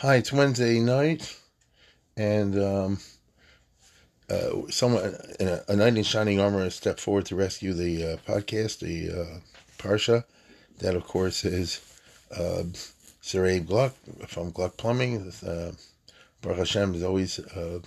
Hi, 0.00 0.14
it's 0.14 0.32
Wednesday 0.32 0.80
night, 0.80 1.38
and 2.16 2.58
um, 2.58 2.98
uh, 4.30 4.66
someone 4.70 5.14
a, 5.38 5.60
a, 5.68 5.76
knight 5.76 5.94
in 5.94 6.04
shining 6.04 6.40
armor 6.40 6.64
has 6.64 6.74
stepped 6.74 7.00
forward 7.00 7.26
to 7.26 7.36
rescue 7.36 7.74
the 7.74 8.14
uh, 8.14 8.16
podcast, 8.26 8.78
the 8.78 9.10
uh, 9.10 9.40
Parsha. 9.76 10.24
That, 10.78 10.94
of 10.94 11.04
course, 11.06 11.44
is 11.44 11.82
uh, 12.34 12.62
Sir 13.20 13.44
Abe 13.44 13.66
Gluck 13.66 13.94
from 14.26 14.52
Gluck 14.52 14.78
Plumbing. 14.78 15.30
Uh, 15.46 15.72
Baruch 16.40 16.56
Hashem 16.56 16.94
is 16.94 17.02
always 17.02 17.38
uh, 17.38 17.80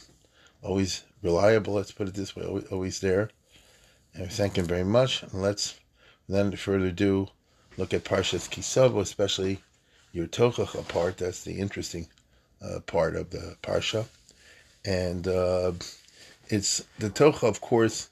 always 0.62 1.06
reliable. 1.24 1.74
Let's 1.74 1.92
put 1.92 2.08
it 2.08 2.14
this 2.14 2.36
way, 2.36 2.46
always, 2.46 2.66
always 2.66 3.00
there. 3.00 3.32
And 4.14 4.32
thank 4.32 4.56
him 4.60 4.66
very 4.66 4.86
much. 4.86 5.24
And 5.24 5.42
let's 5.42 5.80
then, 6.30 6.56
further 6.58 6.86
ado, 6.86 7.30
look 7.76 7.92
at 7.92 8.04
Parshas 8.04 8.48
Ki 8.48 8.62
Savo, 8.62 9.00
especially 9.00 9.64
your 10.14 10.28
Tochacha 10.28 10.88
part. 10.88 11.18
That's 11.18 11.44
the 11.44 11.60
interesting 11.60 12.08
uh, 12.62 12.80
part 12.86 13.16
of 13.18 13.32
the 13.32 13.58
Parsha. 13.62 14.06
And 14.86 15.28
uh, 15.28 15.74
it's 16.48 16.86
the 17.00 17.10
Tocha, 17.10 17.48
of 17.48 17.60
course, 17.60 18.10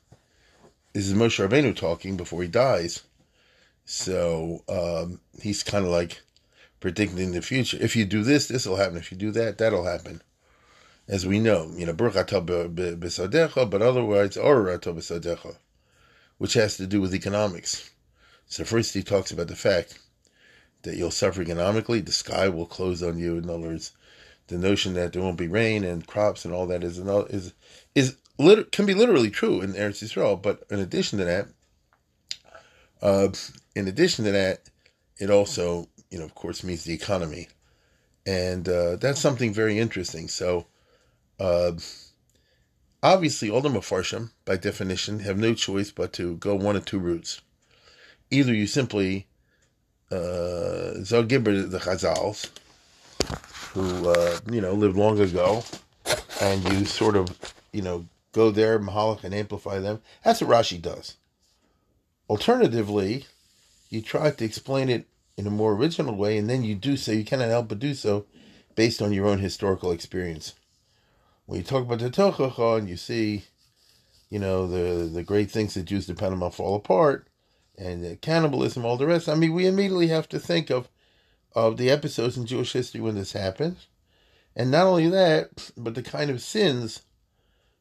is 0.93 1.13
Moshe 1.13 1.47
Rabbeinu 1.47 1.73
talking 1.75 2.17
before 2.17 2.41
he 2.41 2.49
dies. 2.49 3.03
So 3.85 4.63
um, 4.67 5.21
he's 5.41 5.63
kind 5.63 5.85
of 5.85 5.91
like 5.91 6.21
predicting 6.79 7.31
the 7.31 7.41
future. 7.41 7.77
If 7.79 7.95
you 7.95 8.05
do 8.05 8.23
this, 8.23 8.47
this 8.47 8.65
will 8.65 8.77
happen. 8.77 8.97
If 8.97 9.11
you 9.11 9.17
do 9.17 9.31
that, 9.31 9.57
that'll 9.59 9.85
happen. 9.85 10.21
As 11.07 11.25
we 11.25 11.39
know, 11.39 11.71
you 11.75 11.85
know, 11.85 11.93
besodecho 11.93 13.69
but 13.69 13.81
otherwise, 13.81 14.37
or 14.37 14.79
which 16.37 16.53
has 16.53 16.77
to 16.77 16.87
do 16.87 17.01
with 17.01 17.13
economics. 17.13 17.91
So 18.47 18.63
first 18.63 18.93
he 18.93 19.03
talks 19.03 19.31
about 19.31 19.47
the 19.47 19.55
fact 19.55 19.99
that 20.83 20.97
you'll 20.97 21.11
suffer 21.11 21.41
economically, 21.41 21.99
the 22.01 22.11
sky 22.11 22.49
will 22.49 22.65
close 22.65 23.03
on 23.03 23.17
you. 23.17 23.37
In 23.37 23.49
other 23.49 23.59
words, 23.59 23.91
the 24.47 24.57
notion 24.57 24.93
that 24.95 25.13
there 25.13 25.21
won't 25.21 25.37
be 25.37 25.47
rain 25.47 25.83
and 25.83 26.05
crops 26.05 26.45
and 26.45 26.53
all 26.53 26.67
that 26.67 26.83
is 26.83 26.99
is 26.99 27.53
is 27.95 28.17
can 28.71 28.85
be 28.85 28.93
literally 28.93 29.29
true 29.29 29.61
in 29.61 29.73
Eretz 29.73 30.03
Yisrael. 30.03 30.41
But 30.41 30.63
in 30.69 30.79
addition 30.79 31.19
to 31.19 31.25
that, 31.25 31.47
uh, 33.01 33.29
in 33.75 33.87
addition 33.87 34.25
to 34.25 34.31
that, 34.31 34.61
it 35.17 35.29
also, 35.29 35.87
you 36.09 36.19
know, 36.19 36.25
of 36.25 36.35
course, 36.35 36.63
means 36.63 36.83
the 36.83 36.93
economy, 36.93 37.47
and 38.25 38.67
uh, 38.67 38.95
that's 38.95 39.19
something 39.19 39.53
very 39.53 39.77
interesting. 39.77 40.27
So, 40.27 40.65
uh, 41.39 41.73
obviously, 43.03 43.49
all 43.49 43.61
the 43.61 43.69
mafarshim, 43.69 44.31
by 44.45 44.57
definition, 44.57 45.19
have 45.19 45.37
no 45.37 45.53
choice 45.53 45.91
but 45.91 46.13
to 46.13 46.37
go 46.37 46.55
one 46.55 46.75
of 46.75 46.85
two 46.85 46.99
routes. 46.99 47.41
Either 48.31 48.53
you 48.53 48.65
simply 48.65 49.27
uh, 50.11 50.99
Zogibber 50.99 51.69
the 51.69 51.79
Chazals, 51.79 52.49
who 53.73 54.09
uh, 54.09 54.39
you 54.51 54.61
know 54.61 54.73
lived 54.73 54.97
long 54.97 55.19
ago, 55.19 55.63
and 56.41 56.63
you 56.71 56.85
sort 56.85 57.15
of 57.15 57.29
you 57.71 57.81
know 57.81 58.05
go 58.33 58.51
there, 58.51 58.79
Mahalik, 58.79 59.23
and 59.23 59.33
amplify 59.33 59.79
them. 59.79 60.01
That's 60.23 60.41
what 60.41 60.49
Rashi 60.51 60.81
does. 60.81 61.17
Alternatively, 62.29 63.25
you 63.89 64.01
try 64.01 64.31
to 64.31 64.45
explain 64.45 64.89
it 64.89 65.05
in 65.37 65.47
a 65.47 65.51
more 65.51 65.73
original 65.73 66.15
way, 66.15 66.37
and 66.37 66.49
then 66.49 66.63
you 66.63 66.75
do 66.75 66.97
so. 66.97 67.11
You 67.11 67.25
cannot 67.25 67.49
help 67.49 67.69
but 67.69 67.79
do 67.79 67.93
so 67.93 68.25
based 68.75 69.01
on 69.01 69.13
your 69.13 69.27
own 69.27 69.39
historical 69.39 69.91
experience. 69.91 70.53
When 71.45 71.59
you 71.59 71.63
talk 71.63 71.83
about 71.83 71.99
the 71.99 72.09
Tochacha 72.09 72.77
and 72.77 72.89
you 72.89 72.97
see, 72.97 73.45
you 74.29 74.39
know, 74.39 74.67
the 74.67 75.05
the 75.05 75.23
great 75.23 75.51
things 75.51 75.73
that 75.73 75.83
Jews 75.83 76.05
depend 76.05 76.41
on 76.41 76.51
fall 76.51 76.75
apart, 76.75 77.27
and 77.77 78.19
cannibalism, 78.21 78.85
all 78.85 78.97
the 78.97 79.07
rest. 79.07 79.29
I 79.29 79.35
mean, 79.35 79.53
we 79.53 79.67
immediately 79.67 80.07
have 80.07 80.29
to 80.29 80.39
think 80.39 80.69
of 80.69 80.89
of 81.53 81.75
the 81.77 81.89
episodes 81.89 82.37
in 82.37 82.45
Jewish 82.45 82.71
history 82.71 83.01
when 83.01 83.15
this 83.15 83.33
happened, 83.33 83.77
and 84.55 84.71
not 84.71 84.87
only 84.87 85.09
that, 85.09 85.71
but 85.75 85.95
the 85.95 86.03
kind 86.03 86.29
of 86.29 86.41
sins 86.41 87.01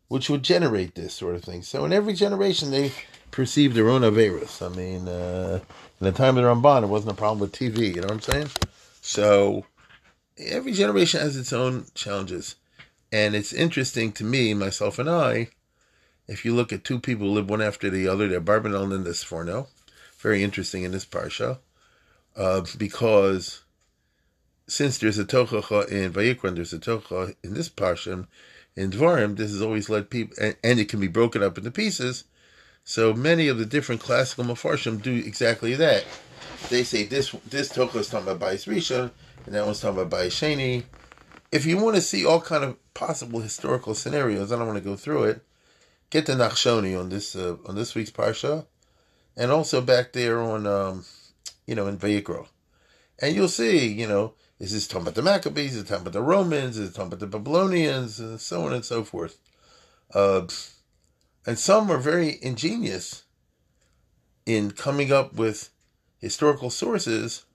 which 0.08 0.28
would 0.28 0.42
generate 0.42 0.96
this 0.96 1.14
sort 1.14 1.36
of 1.36 1.44
thing. 1.44 1.62
So 1.62 1.84
in 1.84 1.92
every 1.92 2.14
generation, 2.14 2.72
they 2.72 2.92
perceive 3.30 3.74
their 3.74 3.88
own 3.88 4.02
averus. 4.02 4.60
I 4.60 4.74
mean, 4.74 5.06
uh, 5.06 5.60
in 6.00 6.04
the 6.04 6.10
time 6.10 6.36
of 6.36 6.42
the 6.42 6.50
Ramban, 6.50 6.82
it 6.82 6.88
wasn't 6.88 7.12
a 7.12 7.16
problem 7.16 7.38
with 7.38 7.52
TV. 7.52 7.94
You 7.94 8.00
know 8.00 8.08
what 8.08 8.12
I'm 8.14 8.20
saying? 8.20 8.48
So 9.02 9.66
every 10.36 10.72
generation 10.72 11.20
has 11.20 11.36
its 11.36 11.52
own 11.52 11.86
challenges, 11.94 12.56
and 13.12 13.36
it's 13.36 13.52
interesting 13.52 14.10
to 14.12 14.24
me, 14.24 14.52
myself 14.52 14.98
and 14.98 15.08
I. 15.08 15.50
If 16.26 16.44
you 16.44 16.54
look 16.54 16.72
at 16.72 16.84
two 16.84 16.98
people 16.98 17.28
who 17.28 17.34
live 17.34 17.48
one 17.48 17.62
after 17.62 17.88
the 17.88 18.08
other, 18.08 18.26
they're 18.26 18.40
Barbanel 18.40 18.92
and 18.92 19.04
the 19.04 19.10
Sforno. 19.10 19.68
Very 20.20 20.42
interesting 20.42 20.82
in 20.82 20.92
this 20.92 21.06
parsha, 21.06 21.58
uh, 22.36 22.62
because 22.76 23.62
since 24.66 24.98
there's 24.98 25.18
a 25.18 25.24
tochacha 25.24 25.88
in 25.88 26.12
Vayikran, 26.12 26.56
there's 26.56 26.72
a 26.72 26.78
tochacha 26.78 27.34
in 27.42 27.54
this 27.54 27.68
parsha, 27.68 28.26
in 28.76 28.90
Dvarim, 28.90 29.36
this 29.36 29.50
has 29.50 29.62
always 29.62 29.90
led 29.90 30.10
people, 30.10 30.36
and, 30.40 30.56
and, 30.62 30.78
it 30.78 30.88
can 30.88 31.00
be 31.00 31.08
broken 31.08 31.42
up 31.42 31.58
into 31.58 31.70
pieces. 31.70 32.24
So 32.84 33.12
many 33.12 33.48
of 33.48 33.58
the 33.58 33.66
different 33.66 34.00
classical 34.00 34.44
mafarshim 34.44 35.02
do 35.02 35.12
exactly 35.12 35.74
that. 35.74 36.04
They 36.68 36.84
say 36.84 37.04
this 37.04 37.32
this 37.48 37.68
Tocha 37.70 37.98
is 37.98 38.08
talking 38.08 38.28
about 38.28 38.48
Bayis 38.48 38.66
Rishon, 38.66 39.10
and 39.46 39.54
that 39.54 39.66
one's 39.66 39.80
talking 39.80 40.00
about 40.00 40.18
Bayis 40.18 40.28
Sheni. 40.28 40.84
If 41.50 41.66
you 41.66 41.78
want 41.78 41.96
to 41.96 42.02
see 42.02 42.24
all 42.24 42.40
kind 42.40 42.62
of 42.62 42.94
possible 42.94 43.40
historical 43.40 43.94
scenarios, 43.94 44.52
I 44.52 44.56
don't 44.56 44.66
want 44.66 44.78
to 44.78 44.84
go 44.84 44.96
through 44.96 45.24
it. 45.24 45.42
Get 46.10 46.26
the 46.26 46.34
Nachshoni 46.34 46.98
on 46.98 47.08
this 47.08 47.34
uh, 47.34 47.56
on 47.66 47.74
this 47.74 47.94
week's 47.94 48.10
parsha, 48.10 48.66
and 49.40 49.50
also 49.50 49.80
back 49.80 50.12
there 50.12 50.40
on 50.40 50.66
um, 50.66 51.04
you 51.66 51.74
know 51.74 51.88
in 51.88 51.98
Vayikra, 51.98 52.46
and 53.18 53.34
you'll 53.34 53.48
see 53.48 53.88
you 53.88 54.06
know 54.06 54.34
is 54.60 54.72
this 54.72 54.86
talking 54.86 55.02
about 55.02 55.14
the 55.14 55.22
Maccabees? 55.22 55.74
Is 55.74 55.82
it 55.82 55.86
talking 55.86 56.02
about 56.02 56.12
the 56.12 56.20
Romans? 56.20 56.76
Is 56.76 56.90
it 56.90 56.92
talking 56.92 57.06
about 57.08 57.20
the 57.20 57.26
Babylonians? 57.26 58.20
And 58.20 58.38
so 58.38 58.66
on 58.66 58.74
and 58.74 58.84
so 58.84 59.02
forth. 59.02 59.38
Uh, 60.12 60.46
and 61.46 61.58
some 61.58 61.90
are 61.90 61.96
very 61.96 62.38
ingenious 62.42 63.24
in 64.44 64.72
coming 64.72 65.10
up 65.10 65.32
with 65.32 65.70
historical 66.18 66.68
sources, 66.68 67.46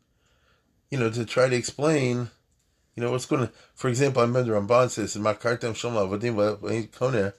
you 0.89 0.97
know, 0.97 1.11
to 1.11 1.25
try 1.25 1.47
to 1.47 1.55
explain, 1.55 2.31
you 2.95 3.03
know, 3.03 3.11
what's 3.11 3.27
going 3.27 3.47
to. 3.47 3.53
For 3.75 3.87
example, 3.87 4.23
I 4.23 4.25
remember 4.25 4.59
Ramban 4.59 4.89
says 4.89 5.15
in 5.15 5.21
Makartem 5.21 5.75
Shom 5.75 5.93
Avadim 5.93 6.89
Kone 6.89 7.33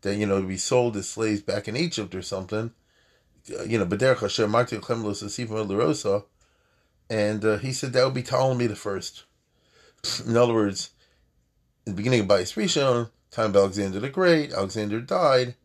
that 0.00 0.16
you 0.16 0.24
know 0.24 0.40
we 0.40 0.56
sold 0.56 0.96
as 0.96 1.10
slaves 1.10 1.42
back 1.42 1.68
in 1.68 1.76
Egypt 1.76 2.14
or 2.14 2.22
something. 2.22 2.72
You 3.46 3.78
know, 3.78 3.86
B'derech 3.86 4.20
Hashem 4.20 4.50
Marti 4.50 4.78
Chem 4.78 5.04
Lo 5.04 5.12
Sasifim 5.12 6.24
and 7.08 7.44
uh, 7.44 7.58
he 7.58 7.72
said 7.72 7.92
that 7.92 8.04
would 8.04 8.14
be 8.14 8.22
Ptolemy 8.22 8.68
the 8.68 8.76
first. 8.76 9.24
In 10.26 10.36
other 10.36 10.54
words, 10.54 10.90
in 11.84 11.92
the 11.92 11.96
beginning 11.96 12.20
of 12.20 12.26
Bayis 12.26 12.54
Rishon, 12.54 13.10
time 13.30 13.50
of 13.50 13.56
Alexander 13.56 13.98
the 13.98 14.08
Great, 14.08 14.52
Alexander 14.52 15.00
died. 15.00 15.56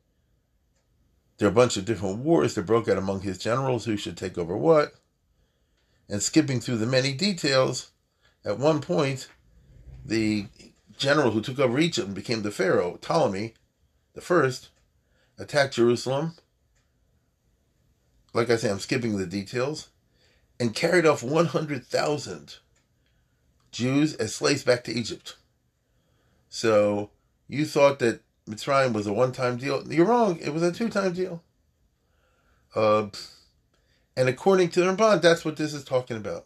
There 1.37 1.47
are 1.47 1.51
a 1.51 1.55
bunch 1.55 1.77
of 1.77 1.85
different 1.85 2.19
wars 2.19 2.55
that 2.55 2.65
broke 2.65 2.87
out 2.87 2.97
among 2.97 3.21
his 3.21 3.37
generals 3.37 3.85
who 3.85 3.97
should 3.97 4.17
take 4.17 4.37
over 4.37 4.55
what. 4.55 4.93
And 6.09 6.21
skipping 6.23 6.61
through 6.61 6.77
the 6.77 6.85
many 6.85 7.13
details, 7.13 7.91
at 8.45 8.57
one 8.57 8.79
point, 8.79 9.27
the 10.05 10.47
general 10.97 11.31
who 11.31 11.41
took 11.41 11.59
over 11.59 11.77
Egypt 11.77 12.07
and 12.07 12.15
became 12.15 12.41
the 12.41 12.51
pharaoh, 12.51 12.97
Ptolemy 13.01 13.53
the 14.13 14.21
first, 14.21 14.69
attacked 15.37 15.75
Jerusalem. 15.75 16.35
Like 18.35 18.49
I 18.49 18.57
say, 18.57 18.69
I'm 18.69 18.79
skipping 18.79 19.17
the 19.17 19.25
details 19.25 19.87
and 20.59 20.75
carried 20.75 21.05
off 21.05 21.23
100,000 21.23 22.57
Jews 23.71 24.13
as 24.15 24.35
slaves 24.35 24.61
back 24.61 24.83
to 24.83 24.91
Egypt. 24.91 25.37
So 26.49 27.11
you 27.47 27.63
thought 27.63 27.99
that 27.99 28.19
Mitzrayim 28.45 28.91
was 28.91 29.07
a 29.07 29.13
one 29.13 29.31
time 29.31 29.55
deal. 29.55 29.89
You're 29.89 30.05
wrong. 30.05 30.37
It 30.41 30.53
was 30.53 30.63
a 30.63 30.73
two 30.73 30.89
time 30.89 31.13
deal. 31.13 31.43
Uh, 32.75 33.07
and 34.17 34.27
according 34.27 34.67
to 34.71 34.81
the 34.81 34.87
Ramban, 34.87 35.21
that's 35.21 35.45
what 35.45 35.55
this 35.55 35.73
is 35.73 35.85
talking 35.85 36.17
about. 36.17 36.45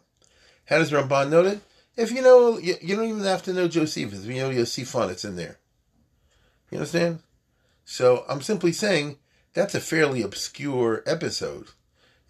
How 0.66 0.78
does 0.78 0.92
Ramban 0.92 1.30
note 1.30 1.46
it? 1.46 1.60
If 1.96 2.12
you 2.12 2.22
know, 2.22 2.56
you, 2.56 2.76
you 2.80 2.94
don't 2.94 3.08
even 3.08 3.24
have 3.24 3.42
to 3.42 3.52
know 3.52 3.66
Josephus. 3.66 4.24
If 4.24 4.30
you 4.30 4.40
know 4.40 4.50
Yosefon, 4.50 5.10
it's 5.10 5.24
in 5.24 5.34
there. 5.34 5.58
You 6.70 6.78
understand? 6.78 7.18
So 7.84 8.24
I'm 8.28 8.42
simply 8.42 8.70
saying 8.70 9.18
that's 9.54 9.74
a 9.74 9.80
fairly 9.80 10.22
obscure 10.22 11.02
episode 11.04 11.70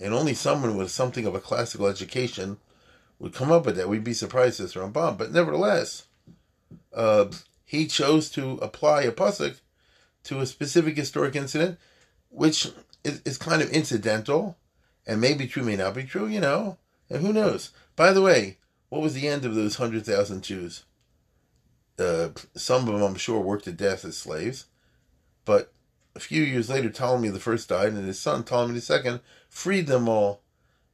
and 0.01 0.15
only 0.15 0.35
someone 0.35 0.77
with 0.77 0.91
something 0.91 1.27
of 1.27 1.35
a 1.35 1.41
classical 1.41 1.87
education 1.87 2.57
would 3.19 3.35
come 3.35 3.53
up 3.53 3.67
with 3.67 3.77
that. 3.77 3.89
We'd 3.89 4.03
be 4.03 4.15
surprised 4.15 4.61
as 4.61 4.75
Ramban. 4.75 5.19
But 5.19 5.31
nevertheless, 5.31 6.07
uh, 6.95 7.27
he 7.65 7.87
chose 7.87 8.31
to 8.31 8.53
apply 8.63 9.03
a 9.03 9.13
pasuk 9.13 9.61
to 10.25 10.41
a 10.41 10.47
specific 10.47 10.97
historic 10.97 11.37
incident, 11.37 11.79
which 12.31 12.69
is, 13.05 13.21
is 13.25 13.39
kind 13.39 13.63
of 13.63 13.71
incidental 13.71 14.57
and 15.07 15.21
maybe 15.21 15.47
true, 15.47 15.63
may 15.63 15.77
not 15.77 15.95
be 15.95 16.05
true, 16.05 16.27
you 16.27 16.41
know, 16.41 16.79
and 17.09 17.21
who 17.21 17.33
knows. 17.33 17.71
By 17.97 18.13
the 18.13 18.23
way, 18.23 18.59
what 18.89 19.03
was 19.03 19.15
the 19.15 19.29
end 19.29 19.45
of 19.45 19.55
those 19.55 19.79
100,000 19.79 20.43
Jews? 20.43 20.85
Uh, 21.99 22.31
some 22.55 22.89
of 22.89 22.95
them, 22.95 23.03
I'm 23.03 23.17
sure, 23.17 23.41
worked 23.41 23.65
to 23.65 23.73
death 23.73 24.05
as 24.05 24.17
slaves, 24.17 24.67
but 25.45 25.73
a 26.15 26.21
few 26.21 26.43
years 26.43 26.69
later, 26.69 26.91
Ptolemy 26.91 27.29
the 27.29 27.41
first 27.41 27.69
died, 27.69 27.93
and 27.93 28.07
his 28.07 28.19
son 28.19 28.45
Ptolemy 28.45 28.75
the 28.75 28.81
second 28.81 29.21
freed 29.49 29.87
them 29.87 30.09
all, 30.09 30.43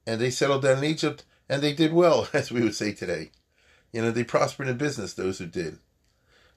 and 0.07 0.21
they 0.21 0.31
settled 0.31 0.63
down 0.63 0.79
in 0.79 0.85
Egypt, 0.85 1.25
and 1.49 1.63
they 1.63 1.73
did 1.73 1.93
well, 1.93 2.29
as 2.33 2.51
we 2.51 2.63
would 2.63 2.75
say 2.75 2.93
today. 2.93 3.31
You 3.93 4.03
know, 4.03 4.11
they 4.11 4.25
prospered 4.25 4.69
in 4.69 4.77
business. 4.77 5.15
Those 5.15 5.39
who 5.39 5.47
did 5.47 5.79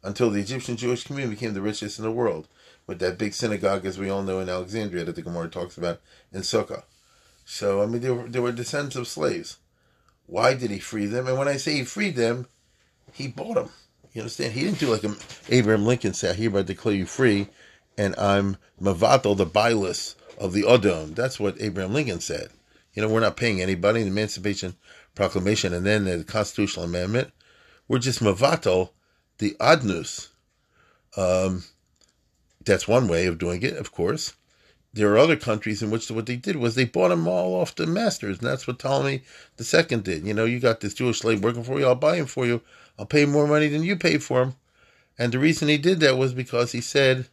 until 0.04 0.30
the 0.30 0.40
Egyptian 0.40 0.78
Jewish 0.78 1.04
community 1.04 1.36
became 1.36 1.54
the 1.54 1.62
richest 1.62 2.00
in 2.00 2.06
the 2.06 2.12
world, 2.12 2.48
with 2.88 3.00
that 3.00 3.18
big 3.18 3.34
synagogue, 3.34 3.86
as 3.86 4.00
we 4.00 4.10
all 4.10 4.24
know, 4.24 4.40
in 4.40 4.50
Alexandria 4.50 5.04
that 5.04 5.16
the 5.16 5.22
Gemara 5.22 5.50
talks 5.50 5.78
about 5.78 6.00
in 6.32 6.42
Sukkah. 6.42 6.84
So, 7.46 7.82
I 7.82 7.86
mean, 7.86 8.02
they 8.02 8.12
were, 8.12 8.28
they 8.28 8.40
were 8.40 8.52
descendants 8.52 8.96
of 8.96 9.08
slaves. 9.08 9.58
Why 10.26 10.54
did 10.54 10.72
he 10.72 10.80
free 10.80 11.06
them? 11.06 11.28
And 11.28 11.38
when 11.38 11.48
I 11.48 11.58
say 11.58 11.74
he 11.74 11.84
freed 11.84 12.16
them, 12.16 12.48
he 13.12 13.28
bought 13.28 13.56
them. 13.56 13.72
You 14.14 14.22
understand? 14.22 14.54
He 14.54 14.62
didn't 14.62 14.80
do 14.80 14.92
like 14.92 15.04
Abraham 15.50 15.86
Lincoln 15.86 16.14
said, 16.14 16.36
I 16.36 16.38
hereby 16.38 16.62
declare 16.64 16.96
you 16.96 17.06
free, 17.06 17.48
and 18.00 18.16
I'm 18.18 18.56
Mavato, 18.82 19.36
the 19.36 19.46
bilus 19.46 20.16
of 20.38 20.54
the 20.54 20.64
Odom. 20.64 21.16
That's 21.16 21.38
what 21.38 21.62
Abraham 21.62 21.94
Lincoln 21.94 22.22
said. 22.22 22.48
You 22.94 23.02
know, 23.02 23.10
we're 23.10 23.20
not 23.20 23.36
paying 23.36 23.62
anybody, 23.62 24.02
the 24.04 24.08
Emancipation 24.08 24.76
Proclamation, 25.16 25.74
and 25.74 25.86
then 25.86 26.06
the 26.06 26.24
Constitutional 26.24 26.86
Amendment. 26.86 27.32
We're 27.90 28.00
just 28.00 28.22
Mavato, 28.22 28.92
the 29.40 29.58
adnus. 29.60 30.30
Um, 31.18 31.66
that's 32.64 32.88
one 32.88 33.10
way 33.10 33.26
of 33.26 33.38
doing 33.38 33.64
it, 33.64 33.76
of 33.76 33.92
course. 33.92 34.34
There 34.94 35.12
are 35.12 35.18
other 35.18 35.36
countries 35.36 35.84
in 35.84 35.92
which 35.92 36.10
what 36.10 36.26
they 36.26 36.38
did 36.38 36.56
was 36.56 36.76
they 36.76 36.86
bought 36.86 37.10
them 37.10 37.28
all 37.28 37.54
off 37.60 37.76
the 37.76 37.86
masters, 37.86 38.40
and 38.40 38.48
that's 38.48 38.66
what 38.66 38.80
Ptolemy 38.80 39.24
II 39.60 39.98
did. 39.98 40.26
You 40.26 40.34
know, 40.34 40.46
you 40.46 40.62
got 40.62 40.80
this 40.80 40.94
Jewish 40.94 41.20
slave 41.20 41.44
working 41.44 41.66
for 41.66 41.78
you, 41.78 41.86
I'll 41.86 41.96
buy 41.96 42.16
him 42.16 42.28
for 42.28 42.46
you. 42.46 42.62
I'll 42.98 43.06
pay 43.06 43.26
more 43.26 43.46
money 43.46 43.68
than 43.68 43.84
you 43.84 43.98
paid 43.98 44.24
for 44.24 44.42
him. 44.42 44.56
And 45.18 45.34
the 45.34 45.40
reason 45.40 45.68
he 45.68 45.78
did 45.78 46.00
that 46.00 46.18
was 46.18 46.34
because 46.34 46.72
he 46.72 46.80
said 46.80 47.28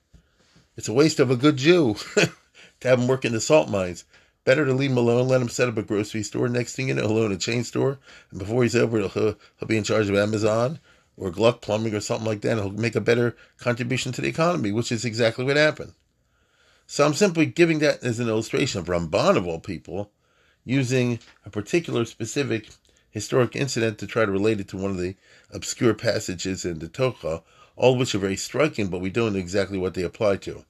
it's 0.76 0.88
a 0.88 0.92
waste 0.92 1.20
of 1.20 1.30
a 1.30 1.36
good 1.36 1.56
Jew 1.56 1.94
to 2.14 2.88
have 2.88 3.00
him 3.00 3.08
work 3.08 3.24
in 3.24 3.32
the 3.32 3.40
salt 3.40 3.68
mines. 3.68 4.04
Better 4.44 4.64
to 4.64 4.72
leave 4.72 4.92
him 4.92 4.98
alone, 4.98 5.26
let 5.26 5.40
him 5.40 5.48
set 5.48 5.68
up 5.68 5.76
a 5.76 5.82
grocery 5.82 6.22
store. 6.22 6.48
Next 6.48 6.76
thing 6.76 6.88
you 6.88 6.94
know, 6.94 7.08
he'll 7.08 7.18
own 7.18 7.32
a 7.32 7.36
chain 7.36 7.64
store. 7.64 7.98
And 8.30 8.38
before 8.38 8.62
he's 8.62 8.76
over, 8.76 8.98
he'll, 8.98 9.08
he'll 9.08 9.68
be 9.68 9.76
in 9.76 9.84
charge 9.84 10.08
of 10.08 10.14
Amazon 10.14 10.78
or 11.16 11.30
Gluck 11.30 11.62
Plumbing 11.62 11.94
or 11.94 12.00
something 12.00 12.26
like 12.26 12.42
that, 12.42 12.52
And 12.52 12.60
he'll 12.60 12.70
make 12.70 12.94
a 12.94 13.00
better 13.00 13.36
contribution 13.58 14.12
to 14.12 14.20
the 14.20 14.28
economy, 14.28 14.70
which 14.70 14.92
is 14.92 15.04
exactly 15.04 15.44
what 15.44 15.56
happened. 15.56 15.94
So 16.86 17.04
I'm 17.04 17.14
simply 17.14 17.46
giving 17.46 17.80
that 17.80 18.04
as 18.04 18.20
an 18.20 18.28
illustration 18.28 18.80
of 18.80 18.86
Ramban 18.86 19.36
of 19.36 19.46
all 19.46 19.58
people, 19.58 20.12
using 20.64 21.18
a 21.44 21.50
particular 21.50 22.04
specific 22.04 22.68
historic 23.10 23.56
incident 23.56 23.98
to 23.98 24.06
try 24.06 24.24
to 24.24 24.30
relate 24.30 24.60
it 24.60 24.68
to 24.68 24.76
one 24.76 24.90
of 24.90 24.98
the 24.98 25.16
obscure 25.50 25.94
passages 25.94 26.64
in 26.64 26.78
the 26.78 26.88
Torah, 26.88 27.42
all 27.76 27.92
of 27.92 27.98
which 27.98 28.14
are 28.14 28.18
very 28.18 28.36
striking, 28.36 28.88
but 28.88 29.00
we 29.00 29.10
don't 29.10 29.34
know 29.34 29.38
exactly 29.38 29.78
what 29.78 29.94
they 29.94 30.02
apply 30.02 30.36
to. 30.38 30.64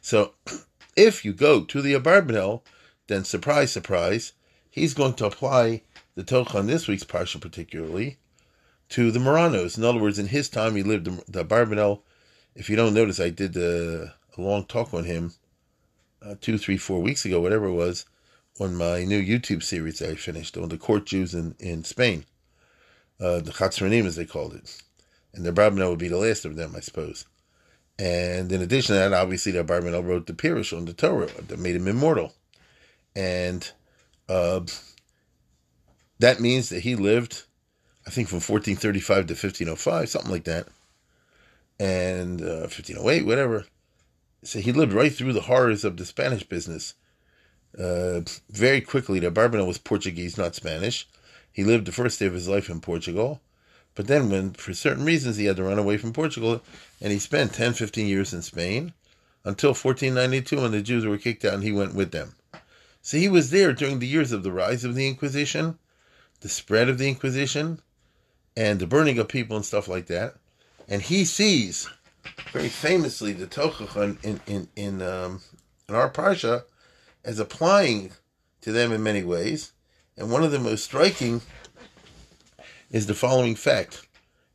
So 0.00 0.34
if 0.96 1.24
you 1.24 1.32
go 1.32 1.64
to 1.64 1.80
the 1.80 1.94
Abarbanel, 1.94 2.62
then 3.06 3.24
surprise, 3.24 3.72
surprise, 3.72 4.32
he's 4.68 4.94
going 4.94 5.14
to 5.14 5.26
apply 5.26 5.82
the 6.14 6.24
Torah 6.24 6.56
on 6.56 6.66
this 6.66 6.88
week's 6.88 7.04
parsha 7.04 7.40
particularly 7.40 8.18
to 8.90 9.10
the 9.10 9.18
Marranos. 9.18 9.78
In 9.78 9.84
other 9.84 10.00
words, 10.00 10.18
in 10.18 10.26
his 10.26 10.48
time, 10.48 10.74
he 10.74 10.82
lived 10.82 11.06
the 11.30 11.44
Barbanel. 11.44 12.02
If 12.54 12.68
you 12.68 12.76
don't 12.76 12.94
notice, 12.94 13.20
I 13.20 13.30
did 13.30 13.56
a, 13.56 14.14
a 14.36 14.40
long 14.40 14.64
talk 14.64 14.92
on 14.92 15.04
him 15.04 15.32
uh, 16.22 16.34
two, 16.40 16.58
three, 16.58 16.76
four 16.76 17.00
weeks 17.00 17.24
ago, 17.24 17.40
whatever 17.40 17.66
it 17.66 17.72
was, 17.72 18.04
on 18.60 18.74
my 18.74 19.04
new 19.04 19.22
YouTube 19.22 19.62
series 19.62 20.02
I 20.02 20.14
finished 20.16 20.56
on 20.56 20.68
the 20.68 20.78
court 20.78 21.06
Jews 21.06 21.34
in, 21.34 21.54
in 21.60 21.84
Spain, 21.84 22.24
uh, 23.20 23.40
the 23.40 23.52
Chatzranim 23.52 24.06
as 24.06 24.16
they 24.16 24.24
called 24.24 24.54
it. 24.54 24.82
And 25.34 25.44
the 25.44 25.52
Barbanel 25.52 25.90
would 25.90 25.98
be 25.98 26.08
the 26.08 26.18
last 26.18 26.44
of 26.44 26.56
them, 26.56 26.74
I 26.76 26.80
suppose. 26.80 27.24
And 27.98 28.50
in 28.52 28.62
addition 28.62 28.94
to 28.94 29.00
that, 29.00 29.12
obviously, 29.12 29.52
the 29.52 29.64
Barbanel 29.64 30.06
wrote 30.06 30.26
the 30.26 30.32
Pirush 30.32 30.76
on 30.76 30.84
the 30.84 30.92
Torah 30.92 31.30
that 31.48 31.58
made 31.58 31.76
him 31.76 31.88
immortal. 31.88 32.32
And 33.14 33.70
uh, 34.28 34.60
that 36.18 36.40
means 36.40 36.68
that 36.68 36.80
he 36.80 36.94
lived 36.94 37.44
I 38.08 38.10
think 38.10 38.28
from 38.28 38.36
1435 38.36 39.26
to 39.26 39.34
1505, 39.34 40.08
something 40.08 40.30
like 40.30 40.44
that, 40.44 40.68
and 41.78 42.40
uh, 42.40 42.64
1508, 42.64 43.26
whatever. 43.26 43.66
So 44.42 44.60
he 44.60 44.72
lived 44.72 44.94
right 44.94 45.14
through 45.14 45.34
the 45.34 45.42
horrors 45.42 45.84
of 45.84 45.98
the 45.98 46.06
Spanish 46.06 46.42
business. 46.42 46.94
Uh, 47.78 48.22
very 48.48 48.80
quickly, 48.80 49.18
the 49.18 49.30
Barbanel 49.30 49.66
was 49.66 49.76
Portuguese, 49.76 50.38
not 50.38 50.54
Spanish. 50.54 51.06
He 51.52 51.64
lived 51.64 51.86
the 51.86 51.92
first 51.92 52.18
day 52.18 52.24
of 52.24 52.32
his 52.32 52.48
life 52.48 52.70
in 52.70 52.80
Portugal. 52.80 53.42
But 53.98 54.06
then, 54.06 54.30
when 54.30 54.52
for 54.52 54.74
certain 54.74 55.04
reasons 55.04 55.38
he 55.38 55.46
had 55.46 55.56
to 55.56 55.64
run 55.64 55.76
away 55.76 55.96
from 55.96 56.12
Portugal, 56.12 56.62
and 57.00 57.10
he 57.10 57.18
spent 57.18 57.52
10, 57.52 57.72
15 57.72 58.06
years 58.06 58.32
in 58.32 58.42
Spain 58.42 58.92
until 59.44 59.70
1492 59.70 60.56
when 60.56 60.70
the 60.70 60.82
Jews 60.82 61.04
were 61.04 61.18
kicked 61.18 61.44
out 61.44 61.54
and 61.54 61.64
he 61.64 61.72
went 61.72 61.96
with 61.96 62.12
them. 62.12 62.36
So 63.02 63.16
he 63.16 63.28
was 63.28 63.50
there 63.50 63.72
during 63.72 63.98
the 63.98 64.06
years 64.06 64.30
of 64.30 64.44
the 64.44 64.52
rise 64.52 64.84
of 64.84 64.94
the 64.94 65.08
Inquisition, 65.08 65.80
the 66.42 66.48
spread 66.48 66.88
of 66.88 66.98
the 66.98 67.08
Inquisition, 67.08 67.82
and 68.56 68.78
the 68.78 68.86
burning 68.86 69.18
of 69.18 69.26
people 69.26 69.56
and 69.56 69.66
stuff 69.66 69.88
like 69.88 70.06
that. 70.06 70.36
And 70.86 71.02
he 71.02 71.24
sees 71.24 71.90
very 72.52 72.68
famously 72.68 73.32
the 73.32 73.48
Tochach 73.48 73.96
in 74.22 74.40
in 74.46 74.68
in 74.76 75.02
um, 75.02 75.42
in 75.88 75.96
our 75.96 76.08
parsha 76.08 76.62
as 77.24 77.40
applying 77.40 78.12
to 78.60 78.70
them 78.70 78.92
in 78.92 79.02
many 79.02 79.24
ways. 79.24 79.72
And 80.16 80.30
one 80.30 80.44
of 80.44 80.52
the 80.52 80.60
most 80.60 80.84
striking 80.84 81.42
is 82.90 83.06
the 83.06 83.14
following 83.14 83.54
fact: 83.54 84.06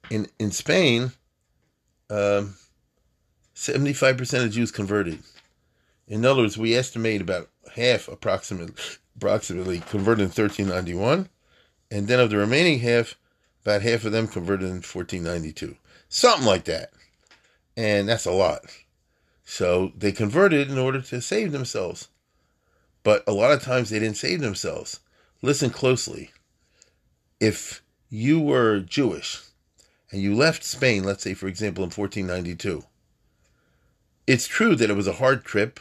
in 0.10 0.28
in 0.40 0.52
Spain, 0.52 1.12
um, 2.10 2.56
seventy-five 3.54 4.18
percent 4.18 4.46
of 4.46 4.52
Jews 4.52 4.72
converted. 4.72 5.20
In 6.08 6.26
other 6.26 6.42
words, 6.42 6.58
we 6.58 6.76
estimate 6.76 7.22
about 7.22 7.50
half, 7.76 8.08
approximately, 8.08 8.74
approximately 9.16 9.80
converted 9.80 10.26
in 10.26 10.30
thirteen 10.30 10.68
ninety-one, 10.68 11.30
and 11.92 12.08
then 12.08 12.20
of 12.20 12.32
the 12.32 12.38
remaining 12.38 12.80
half, 12.80 13.16
about 13.62 13.84
half 13.84 14.04
of 14.04 14.12
them 14.12 14.28
converted 14.28 14.68
in 14.68 14.82
1492. 14.82 15.78
Something 16.10 16.46
like 16.46 16.66
that. 16.66 16.90
And 17.78 18.10
that's 18.10 18.25
a 18.25 18.32
lot. 18.32 18.63
So 19.46 19.92
they 19.96 20.12
converted 20.12 20.72
in 20.72 20.78
order 20.78 21.02
to 21.02 21.22
save 21.22 21.52
themselves. 21.52 22.08
But 23.04 23.24
a 23.28 23.32
lot 23.32 23.52
of 23.52 23.62
times 23.62 23.90
they 23.90 24.00
didn't 24.00 24.18
save 24.18 24.42
themselves. 24.42 25.02
Listen 25.44 25.70
closely. 25.70 26.32
If 27.40 27.83
you 28.13 28.39
were 28.39 28.79
Jewish 28.79 29.41
and 30.12 30.22
you 30.22 30.36
left 30.36 30.63
Spain, 30.63 31.03
let's 31.03 31.24
say, 31.24 31.34
for 31.34 31.48
example, 31.48 31.84
in 31.84 31.89
1492, 31.89 32.84
it's 34.27 34.46
true 34.46 34.75
that 34.75 34.91
it 34.91 34.96
was 34.96 35.08
a 35.08 35.13
hard 35.13 35.43
trip 35.43 35.79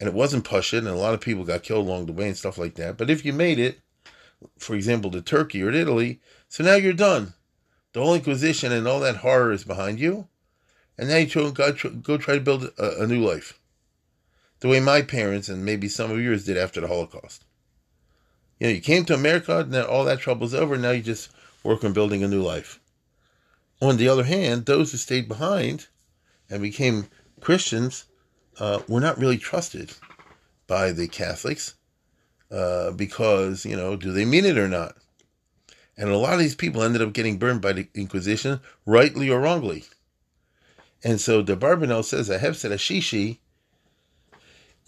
and 0.00 0.08
it 0.08 0.14
wasn't 0.14 0.44
Pashut 0.44 0.78
and 0.78 0.88
a 0.88 0.96
lot 0.96 1.14
of 1.14 1.20
people 1.20 1.44
got 1.44 1.62
killed 1.62 1.86
along 1.86 2.06
the 2.06 2.12
way 2.12 2.26
and 2.26 2.36
stuff 2.36 2.58
like 2.58 2.74
that. 2.74 2.96
But 2.96 3.08
if 3.08 3.24
you 3.24 3.32
made 3.32 3.60
it, 3.60 3.78
for 4.58 4.74
example, 4.74 5.12
to 5.12 5.22
Turkey 5.22 5.62
or 5.62 5.70
to 5.70 5.78
Italy, 5.78 6.18
so 6.48 6.64
now 6.64 6.74
you're 6.74 6.92
done. 6.92 7.34
The 7.92 8.02
whole 8.02 8.16
Inquisition 8.16 8.72
and 8.72 8.88
all 8.88 8.98
that 8.98 9.18
horror 9.18 9.52
is 9.52 9.62
behind 9.62 10.00
you, 10.00 10.26
and 10.98 11.08
now 11.08 11.18
you 11.18 11.52
go 11.52 12.18
try 12.18 12.34
to 12.34 12.40
build 12.40 12.64
a, 12.64 13.02
a 13.02 13.06
new 13.06 13.24
life. 13.24 13.60
The 14.58 14.66
way 14.66 14.80
my 14.80 15.02
parents 15.02 15.48
and 15.48 15.64
maybe 15.64 15.88
some 15.88 16.10
of 16.10 16.20
yours 16.20 16.46
did 16.46 16.56
after 16.56 16.80
the 16.80 16.88
Holocaust. 16.88 17.44
You 18.58 18.66
know, 18.66 18.72
you 18.74 18.80
came 18.80 19.04
to 19.06 19.14
America, 19.14 19.66
now 19.68 19.84
all 19.84 20.04
that 20.04 20.20
trouble's 20.20 20.54
over, 20.54 20.76
now 20.76 20.90
you 20.90 21.02
just 21.02 21.30
work 21.62 21.84
on 21.84 21.92
building 21.92 22.22
a 22.22 22.28
new 22.28 22.42
life. 22.42 22.80
On 23.80 23.96
the 23.96 24.08
other 24.08 24.24
hand, 24.24 24.66
those 24.66 24.90
who 24.90 24.98
stayed 24.98 25.28
behind 25.28 25.86
and 26.50 26.60
became 26.62 27.08
Christians 27.40 28.04
uh, 28.58 28.80
were 28.88 29.00
not 29.00 29.18
really 29.18 29.38
trusted 29.38 29.92
by 30.66 30.90
the 30.92 31.06
Catholics 31.06 31.74
uh, 32.50 32.90
because, 32.90 33.64
you 33.64 33.76
know, 33.76 33.96
do 33.96 34.12
they 34.12 34.24
mean 34.24 34.44
it 34.44 34.58
or 34.58 34.68
not? 34.68 34.96
And 35.96 36.10
a 36.10 36.16
lot 36.16 36.34
of 36.34 36.38
these 36.38 36.54
people 36.54 36.82
ended 36.82 37.02
up 37.02 37.12
getting 37.12 37.38
burned 37.38 37.60
by 37.60 37.72
the 37.72 37.88
Inquisition, 37.94 38.60
rightly 38.86 39.30
or 39.30 39.40
wrongly. 39.40 39.84
And 41.04 41.20
so 41.20 41.42
the 41.42 41.56
Barbanel 41.56 42.04
says 42.04 42.30
I 42.30 42.38
have 42.38 42.56
said 42.56 42.72
Ashishi 42.72 43.38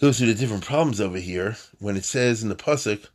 goes 0.00 0.18
through 0.18 0.28
the 0.28 0.34
different 0.34 0.64
problems 0.64 1.00
over 1.00 1.18
here 1.18 1.56
when 1.78 1.96
it 1.96 2.04
says 2.04 2.42
in 2.42 2.48
the 2.48 2.56
Pasuk, 2.56 3.06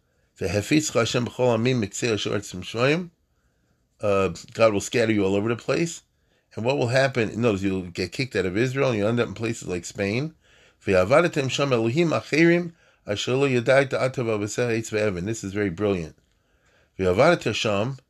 uh, 4.01 4.29
God 4.53 4.73
will 4.73 4.81
scatter 4.81 5.11
you 5.11 5.23
all 5.25 5.35
over 5.35 5.49
the 5.49 5.55
place. 5.55 6.03
And 6.55 6.65
what 6.65 6.77
will 6.77 6.87
happen? 6.87 7.41
Notice 7.41 7.63
you'll 7.63 7.83
get 7.83 8.11
kicked 8.11 8.35
out 8.35 8.45
of 8.45 8.57
Israel 8.57 8.89
and 8.89 8.97
you 8.97 9.07
end 9.07 9.19
up 9.19 9.27
in 9.27 9.33
places 9.33 9.67
like 9.67 9.85
Spain. 9.85 10.33
This 10.85 10.97
is 15.43 15.53
very 15.53 15.69
brilliant. 15.69 16.15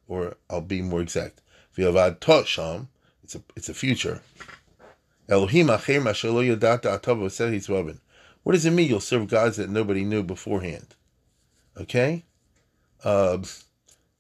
Or 0.08 0.38
I'll 0.50 0.62
be 0.62 0.82
more 0.82 1.02
exact, 1.02 1.42
it's 1.78 3.36
a, 3.36 3.42
it's 3.56 3.70
a 3.70 3.74
future. 3.74 4.22
What 8.44 8.54
does 8.54 8.66
it 8.66 8.72
mean 8.72 8.90
you'll 8.90 9.00
serve 9.00 9.28
gods 9.28 9.58
that 9.58 9.70
nobody 9.70 10.04
knew 10.04 10.22
beforehand? 10.22 10.96
Okay? 11.80 12.24
Uh, 13.04 13.38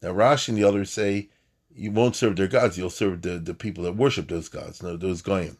now 0.01 0.09
Rashi 0.09 0.49
and 0.49 0.57
the 0.57 0.63
others 0.63 0.91
say 0.91 1.29
you 1.73 1.91
won't 1.91 2.15
serve 2.15 2.35
their 2.35 2.47
gods, 2.47 2.77
you'll 2.77 2.89
serve 2.89 3.21
the, 3.21 3.37
the 3.37 3.53
people 3.53 3.83
that 3.83 3.95
worship 3.95 4.27
those 4.27 4.49
gods, 4.49 4.79
those 4.79 5.21
goyim. 5.21 5.57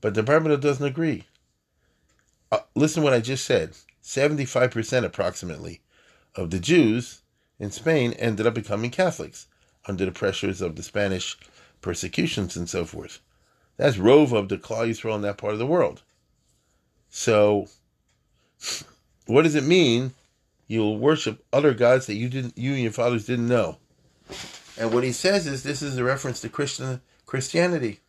But 0.00 0.14
the 0.14 0.22
Barbanel 0.22 0.60
doesn't 0.60 0.84
agree. 0.84 1.24
Uh, 2.50 2.60
listen 2.74 3.02
what 3.02 3.12
I 3.12 3.20
just 3.20 3.44
said. 3.44 3.74
75% 4.02 5.04
approximately 5.04 5.80
of 6.34 6.50
the 6.50 6.58
Jews 6.58 7.22
in 7.58 7.70
Spain 7.70 8.12
ended 8.14 8.46
up 8.46 8.54
becoming 8.54 8.90
Catholics 8.90 9.48
under 9.86 10.04
the 10.04 10.12
pressures 10.12 10.60
of 10.60 10.76
the 10.76 10.82
Spanish 10.82 11.36
persecutions 11.80 12.56
and 12.56 12.68
so 12.68 12.84
forth. 12.84 13.20
That's 13.76 13.98
rove 13.98 14.32
of 14.32 14.48
the 14.48 14.58
Klal 14.58 14.88
Yisrael 14.88 15.16
in 15.16 15.22
that 15.22 15.38
part 15.38 15.52
of 15.52 15.58
the 15.58 15.66
world. 15.66 16.02
So, 17.10 17.68
what 19.26 19.42
does 19.42 19.54
it 19.54 19.64
mean? 19.64 20.14
You'll 20.68 20.98
worship 20.98 21.44
other 21.52 21.74
gods 21.74 22.06
that 22.06 22.14
you 22.14 22.28
didn't, 22.28 22.56
you 22.56 22.74
and 22.74 22.82
your 22.82 22.92
fathers 22.92 23.26
didn't 23.26 23.48
know. 23.48 23.78
And 24.78 24.92
what 24.92 25.02
he 25.02 25.12
says 25.12 25.46
is 25.46 25.62
this 25.62 25.82
is 25.82 25.96
a 25.96 26.04
reference 26.04 26.40
to 26.42 26.48
Christian 26.48 27.00
Christianity, 27.26 28.00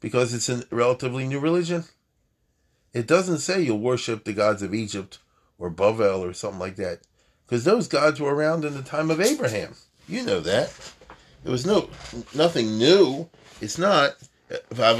because 0.00 0.34
it's 0.34 0.48
a 0.48 0.64
relatively 0.70 1.26
new 1.26 1.40
religion. 1.40 1.84
It 2.92 3.06
doesn't 3.06 3.38
say 3.38 3.62
you'll 3.62 3.78
worship 3.78 4.24
the 4.24 4.32
gods 4.32 4.62
of 4.62 4.74
Egypt 4.74 5.18
or 5.58 5.70
Bavel 5.70 6.20
or 6.20 6.34
something 6.34 6.60
like 6.60 6.76
that, 6.76 7.00
because 7.46 7.64
those 7.64 7.88
gods 7.88 8.20
were 8.20 8.34
around 8.34 8.64
in 8.64 8.74
the 8.74 8.82
time 8.82 9.10
of 9.10 9.20
Abraham. 9.20 9.74
You 10.06 10.24
know 10.24 10.40
that. 10.40 10.72
It 11.44 11.50
was 11.50 11.64
no 11.64 11.88
nothing 12.34 12.78
new. 12.78 13.28
It's 13.60 13.78
not. 13.78 14.16
Not 14.60 14.98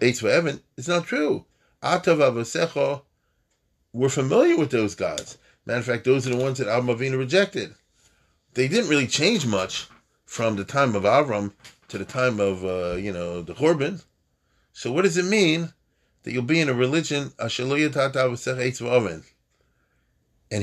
Eitz 0.00 0.24
Evan. 0.24 0.60
It's 0.76 0.88
not 0.88 1.04
true. 1.04 1.44
Atav 1.82 3.02
We're 3.92 4.08
familiar 4.08 4.56
with 4.56 4.70
those 4.70 4.94
gods. 4.94 5.38
Matter 5.64 5.80
of 5.80 5.86
fact, 5.86 6.04
those 6.04 6.26
are 6.26 6.30
the 6.30 6.36
ones 6.36 6.58
that 6.58 6.66
Avram 6.66 7.18
rejected. 7.18 7.74
They 8.54 8.68
didn't 8.68 8.90
really 8.90 9.06
change 9.06 9.46
much 9.46 9.86
from 10.26 10.56
the 10.56 10.64
time 10.64 10.94
of 10.94 11.04
Avram 11.04 11.52
to 11.88 11.98
the 11.98 12.04
time 12.04 12.38
of 12.38 12.64
uh, 12.64 12.96
you 12.96 13.12
know 13.12 13.42
the 13.42 13.54
Churban. 13.54 14.04
So 14.72 14.92
what 14.92 15.02
does 15.02 15.16
it 15.16 15.24
mean 15.24 15.72
that 16.22 16.32
you'll 16.32 16.42
be 16.42 16.60
in 16.60 16.68
a 16.68 16.74
religion 16.74 17.32
and 17.38 17.50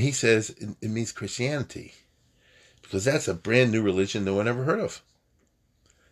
he 0.02 0.12
says 0.12 0.50
it, 0.52 0.70
it 0.82 0.90
means 0.90 1.12
Christianity 1.12 1.94
because 2.82 3.06
that's 3.06 3.28
a 3.28 3.34
brand 3.34 3.72
new 3.72 3.82
religion 3.82 4.24
no 4.24 4.36
one 4.36 4.48
ever 4.48 4.64
heard 4.64 4.80
of. 4.80 5.02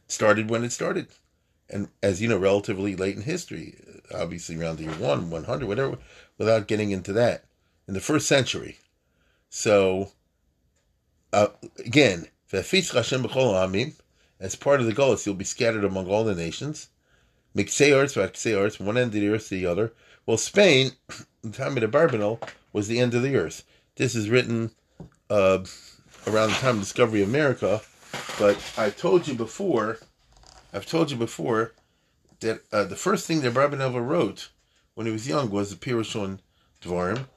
It 0.05 0.11
started 0.11 0.49
when 0.49 0.63
it 0.63 0.71
started, 0.71 1.07
and 1.69 1.89
as 2.03 2.21
you 2.21 2.27
know, 2.27 2.37
relatively 2.37 2.95
late 2.95 3.15
in 3.15 3.21
history, 3.21 3.75
obviously 4.13 4.59
around 4.59 4.77
the 4.77 4.83
year 4.83 4.93
one, 4.93 5.29
one 5.29 5.45
hundred, 5.45 5.67
whatever. 5.67 5.97
Without 6.37 6.67
getting 6.67 6.91
into 6.91 7.13
that, 7.13 7.45
in 7.87 7.93
the 7.93 8.01
first 8.01 8.27
century. 8.27 8.77
So, 9.49 10.11
uh, 11.31 11.47
again, 11.85 12.27
as 12.51 14.55
part 14.55 14.81
of 14.81 14.85
the 14.85 14.93
goal, 14.93 15.17
you'll 15.25 15.35
be 15.35 15.45
scattered 15.45 15.83
among 15.83 16.07
all 16.07 16.23
the 16.23 16.35
nations. 16.35 16.89
Arts, 18.57 18.79
one 18.79 18.97
end 18.97 19.07
of 19.07 19.13
the 19.13 19.29
earth 19.29 19.49
to 19.49 19.55
the 19.55 19.65
other. 19.65 19.93
Well, 20.25 20.37
Spain, 20.37 20.91
the 21.41 21.51
time 21.51 21.77
of 21.77 21.81
the 21.81 21.87
Barbanel, 21.87 22.41
was 22.73 22.87
the 22.87 22.99
end 22.99 23.13
of 23.13 23.23
the 23.23 23.37
earth. 23.37 23.63
This 23.95 24.13
is 24.13 24.29
written 24.29 24.71
uh, 25.29 25.59
around 26.27 26.49
the 26.49 26.55
time 26.55 26.75
of 26.75 26.81
discovery 26.81 27.21
of 27.21 27.29
America, 27.29 27.81
but 28.37 28.57
I've 28.77 28.97
told 28.97 29.27
you 29.27 29.35
before, 29.35 29.99
I've 30.73 30.85
told 30.85 31.11
you 31.11 31.17
before 31.17 31.73
that 32.41 32.61
uh, 32.71 32.83
the 32.83 32.95
first 32.95 33.27
thing 33.27 33.41
that 33.41 33.51
Rabbi 33.51 33.75
Barbanel 33.75 34.05
wrote 34.05 34.49
when 34.93 35.07
he 35.07 35.13
was 35.13 35.27
young 35.27 35.49
was 35.49 35.69
the 35.69 35.75
Pirushon 35.75 36.39
Dvarim, 36.81 37.27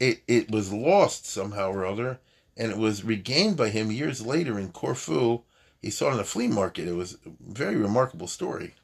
it, 0.00 0.22
it 0.26 0.50
was 0.50 0.72
lost 0.72 1.26
somehow 1.26 1.70
or 1.70 1.86
other, 1.86 2.18
and 2.56 2.72
it 2.72 2.78
was 2.78 3.04
regained 3.04 3.56
by 3.56 3.68
him 3.68 3.90
years 3.90 4.24
later 4.24 4.58
in 4.58 4.70
Corfu. 4.70 5.42
He 5.80 5.90
saw 5.90 6.10
it 6.10 6.14
in 6.14 6.20
a 6.20 6.24
flea 6.24 6.48
market. 6.48 6.88
It 6.88 6.94
was 6.94 7.14
a 7.26 7.30
very 7.40 7.76
remarkable 7.76 8.26
story. 8.26 8.74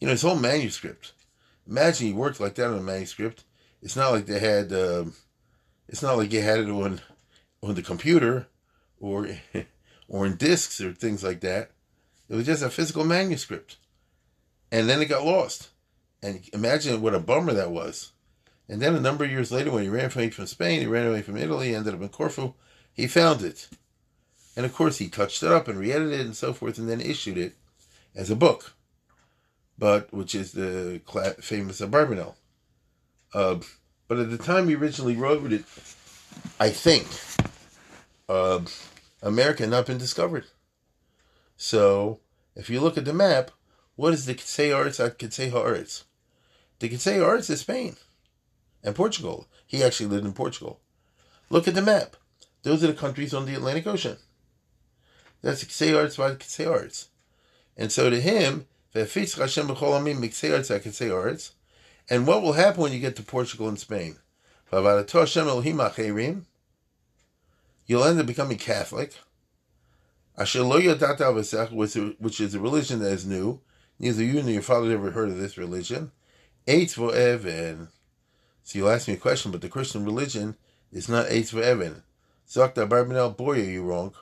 You 0.00 0.06
know, 0.06 0.12
his 0.12 0.22
whole 0.22 0.36
manuscript. 0.36 1.12
Imagine 1.66 2.06
he 2.06 2.12
worked 2.12 2.40
like 2.40 2.54
that 2.54 2.68
on 2.68 2.78
a 2.78 2.82
manuscript. 2.82 3.44
It's 3.82 3.96
not 3.96 4.12
like 4.12 4.26
they 4.26 4.38
had. 4.38 4.72
Uh, 4.72 5.06
it's 5.88 6.02
not 6.02 6.16
like 6.16 6.30
he 6.30 6.38
had 6.38 6.60
it 6.60 6.68
on 6.68 7.00
on 7.62 7.74
the 7.74 7.82
computer, 7.82 8.48
or 9.00 9.28
or 10.08 10.26
in 10.26 10.36
discs 10.36 10.80
or 10.80 10.92
things 10.92 11.22
like 11.22 11.40
that. 11.40 11.70
It 12.28 12.34
was 12.34 12.46
just 12.46 12.62
a 12.62 12.70
physical 12.70 13.04
manuscript, 13.04 13.76
and 14.70 14.88
then 14.88 15.00
it 15.00 15.06
got 15.06 15.24
lost. 15.24 15.68
And 16.22 16.42
imagine 16.52 17.00
what 17.00 17.14
a 17.14 17.20
bummer 17.20 17.52
that 17.52 17.70
was. 17.70 18.12
And 18.68 18.82
then 18.82 18.94
a 18.94 19.00
number 19.00 19.24
of 19.24 19.30
years 19.30 19.50
later, 19.50 19.70
when 19.70 19.84
he 19.84 19.88
ran 19.88 20.10
away 20.12 20.30
from 20.30 20.46
Spain, 20.46 20.80
he 20.80 20.86
ran 20.86 21.06
away 21.06 21.22
from 21.22 21.36
Italy, 21.36 21.74
ended 21.74 21.94
up 21.94 22.02
in 22.02 22.08
Corfu, 22.08 22.54
he 22.92 23.06
found 23.06 23.42
it. 23.42 23.68
And 24.56 24.66
of 24.66 24.74
course, 24.74 24.98
he 24.98 25.08
touched 25.08 25.42
it 25.42 25.52
up 25.52 25.68
and 25.68 25.78
re 25.78 25.92
edited 25.92 26.20
it 26.20 26.26
and 26.26 26.36
so 26.36 26.52
forth, 26.52 26.78
and 26.78 26.88
then 26.88 27.00
issued 27.00 27.38
it 27.38 27.54
as 28.14 28.30
a 28.30 28.36
book, 28.36 28.74
but 29.78 30.12
which 30.12 30.34
is 30.34 30.52
the 30.52 31.00
famous 31.40 31.80
Abarbanel. 31.80 32.34
Uh, 33.32 33.60
but 34.08 34.18
at 34.18 34.30
the 34.30 34.38
time 34.38 34.68
he 34.68 34.74
originally 34.74 35.16
wrote 35.16 35.52
it, 35.52 35.64
I 36.58 36.70
think 36.70 37.06
uh, 38.28 38.60
America 39.22 39.62
had 39.62 39.70
not 39.70 39.86
been 39.86 39.98
discovered. 39.98 40.46
So 41.56 42.20
if 42.56 42.68
you 42.68 42.80
look 42.80 42.98
at 42.98 43.04
the 43.04 43.12
map, 43.12 43.52
what 43.98 44.14
is 44.14 44.24
the 44.26 44.34
Kitsei 44.34 44.72
Arts 44.72 45.00
at 45.00 45.18
Kitsei 45.18 45.50
Haaretz? 45.50 46.04
The 46.78 46.88
Kitsei 46.88 47.20
Arts 47.20 47.50
is 47.50 47.62
Spain 47.62 47.96
and 48.84 48.94
Portugal. 48.94 49.48
He 49.66 49.82
actually 49.82 50.06
lived 50.06 50.24
in 50.24 50.34
Portugal. 50.34 50.78
Look 51.50 51.66
at 51.66 51.74
the 51.74 51.82
map. 51.82 52.14
Those 52.62 52.84
are 52.84 52.86
the 52.86 52.92
countries 52.92 53.34
on 53.34 53.44
the 53.44 53.56
Atlantic 53.56 53.88
Ocean. 53.88 54.18
That's 55.42 55.64
Ksei 55.64 55.98
Arts 55.98 56.16
by 56.16 56.36
Ksei 56.36 56.70
Arts. 56.70 57.08
And 57.76 57.90
so 57.90 58.08
to 58.08 58.20
him, 58.20 58.68
and 58.94 59.10
what 62.26 62.42
will 62.42 62.52
happen 62.52 62.80
when 62.80 62.92
you 62.92 63.00
get 63.00 63.16
to 63.16 63.22
Portugal 63.24 63.68
and 63.68 63.80
Spain? 63.80 64.18
You'll 64.70 64.86
end 68.04 68.20
up 68.20 68.26
becoming 68.26 68.58
Catholic, 68.58 69.14
which 70.36 70.54
is 70.54 70.60
a 72.54 72.60
religion 72.60 73.00
that 73.00 73.12
is 73.12 73.26
new. 73.26 73.60
Neither 73.98 74.24
you 74.24 74.42
nor 74.42 74.50
your 74.50 74.62
father 74.62 74.92
ever 74.92 75.10
heard 75.10 75.28
of 75.28 75.38
this 75.38 75.58
religion. 75.58 76.12
So 76.66 76.72
you'll 78.72 78.90
ask 78.90 79.08
me 79.08 79.14
a 79.14 79.16
question, 79.16 79.50
but 79.50 79.60
the 79.60 79.68
Christian 79.68 80.04
religion 80.04 80.56
is 80.92 81.08
not 81.08 81.26
Eitz 81.26 81.54
Evan. 81.58 82.02
Zakta 82.48 82.88
Barbanel, 82.88 83.36
boy, 83.36 83.60
are 83.60 83.64
you 83.64 83.82
wrong. 83.82 84.14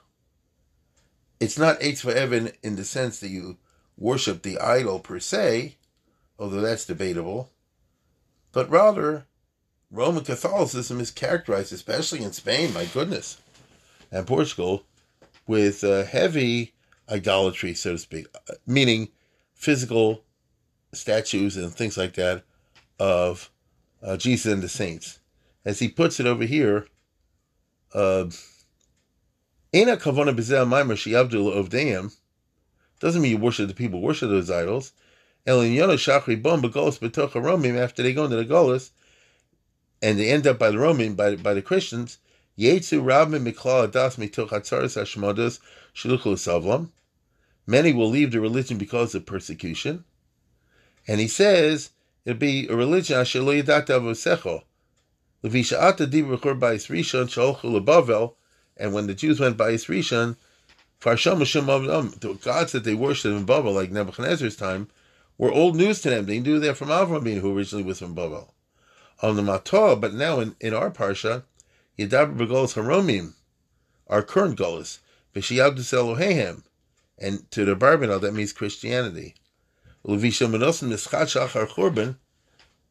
It's 1.38 1.58
not 1.58 1.80
Eitz 1.80 2.08
Evan 2.08 2.52
in 2.62 2.76
the 2.76 2.84
sense 2.84 3.20
that 3.20 3.28
you 3.28 3.58
worship 3.98 4.42
the 4.42 4.58
idol 4.58 5.00
per 5.00 5.18
se, 5.18 5.76
although 6.38 6.60
that's 6.60 6.86
debatable, 6.86 7.50
but 8.52 8.70
rather 8.70 9.26
Roman 9.90 10.24
Catholicism 10.24 11.00
is 11.00 11.10
characterized, 11.10 11.72
especially 11.72 12.22
in 12.22 12.32
Spain, 12.32 12.72
my 12.74 12.84
goodness, 12.86 13.40
and 14.10 14.26
Portugal, 14.26 14.84
with 15.46 15.84
uh, 15.84 16.04
heavy 16.04 16.74
idolatry, 17.08 17.74
so 17.74 17.92
to 17.92 17.98
speak, 17.98 18.26
meaning 18.66 19.08
physical 19.66 20.22
statues 20.92 21.56
and 21.56 21.74
things 21.74 21.98
like 21.98 22.14
that 22.14 22.44
of 23.00 23.50
uh, 24.00 24.16
Jesus 24.16 24.52
and 24.52 24.62
the 24.62 24.68
saints. 24.68 25.18
As 25.64 25.80
he 25.80 25.88
puts 25.88 26.20
it 26.20 26.26
over 26.26 26.44
here, 26.44 26.86
uh, 27.92 28.26
Ena 29.72 29.96
kavana 29.96 30.36
bezel 30.36 30.66
maimer 30.66 30.94
shiavdul 30.94 31.52
ovdeim 31.52 32.14
doesn't 33.00 33.20
mean 33.20 33.32
you 33.32 33.38
worship 33.38 33.66
the 33.66 33.74
people, 33.74 34.00
worship 34.00 34.30
those 34.30 34.52
idols. 34.52 34.92
Elin 35.44 35.72
yono 35.72 35.96
shachri 35.96 36.40
bom 36.40 36.62
begolos 36.62 37.00
betocha 37.00 37.42
romim 37.42 37.76
after 37.76 38.04
they 38.04 38.14
go 38.14 38.26
into 38.26 38.36
the 38.36 38.44
golos, 38.44 38.90
and 40.00 40.16
they 40.16 40.30
end 40.30 40.46
up 40.46 40.60
by 40.60 40.70
the 40.70 40.76
Romim, 40.76 41.16
by, 41.16 41.34
by 41.34 41.54
the 41.54 41.62
Christians, 41.62 42.18
Yetsu 42.56 43.02
Rabim 43.02 43.44
Miklal 43.44 43.88
Adas 43.88 44.16
Mitoch 44.16 44.50
Hatzaris 44.50 44.96
Hashmodos 44.96 45.58
Shluchul 45.92 46.36
Savlam. 46.36 46.90
Many 47.66 47.92
will 47.92 48.08
leave 48.08 48.30
the 48.30 48.40
religion 48.40 48.78
because 48.78 49.14
of 49.14 49.26
persecution. 49.26 50.04
And 51.08 51.20
he 51.20 51.28
says, 51.28 51.90
It'd 52.24 52.38
be 52.38 52.68
a 52.68 52.76
religion 52.76 53.16
rishon 53.16 53.66
and 58.78 58.92
when 58.92 59.06
the 59.06 59.14
Jews 59.14 59.40
went 59.40 59.56
ba'is 59.56 59.86
rishon, 59.86 60.36
farsham 61.00 61.88
um, 61.88 62.14
the 62.20 62.34
gods 62.34 62.72
that 62.72 62.84
they 62.84 62.94
worshipped 62.94 63.34
in 63.34 63.44
Babel, 63.44 63.72
like 63.72 63.90
Nebuchadnezzar's 63.90 64.56
time, 64.56 64.88
were 65.38 65.52
old 65.52 65.76
news 65.76 66.02
to 66.02 66.10
them. 66.10 66.26
They 66.26 66.40
knew 66.40 66.58
they're 66.58 66.74
from 66.74 66.88
Avram, 66.88 67.40
who 67.40 67.56
originally 67.56 67.84
was 67.84 68.00
from 68.00 68.14
Babel. 68.14 68.54
on 69.22 69.36
the 69.36 69.42
Matah, 69.42 70.00
but 70.00 70.14
now 70.14 70.40
in, 70.40 70.56
in 70.60 70.74
our 70.74 70.90
Parsha, 70.90 71.44
Yadaber 71.98 72.36
Begolos 72.36 72.74
Haromim, 72.74 73.34
our 74.08 74.22
current 74.22 74.58
Golos, 74.58 74.98
Vishiyabdus 75.34 75.92
Elohehem, 75.92 76.62
and 77.18 77.50
to 77.50 77.64
the 77.64 77.74
Barbanel, 77.74 78.20
that 78.20 78.34
means 78.34 78.52
Christianity. 78.52 79.34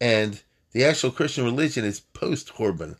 And 0.01 0.41
the 0.71 0.83
actual 0.83 1.11
Christian 1.11 1.43
religion 1.45 1.85
is 1.85 1.99
post 1.99 2.53
Churban, 2.53 2.97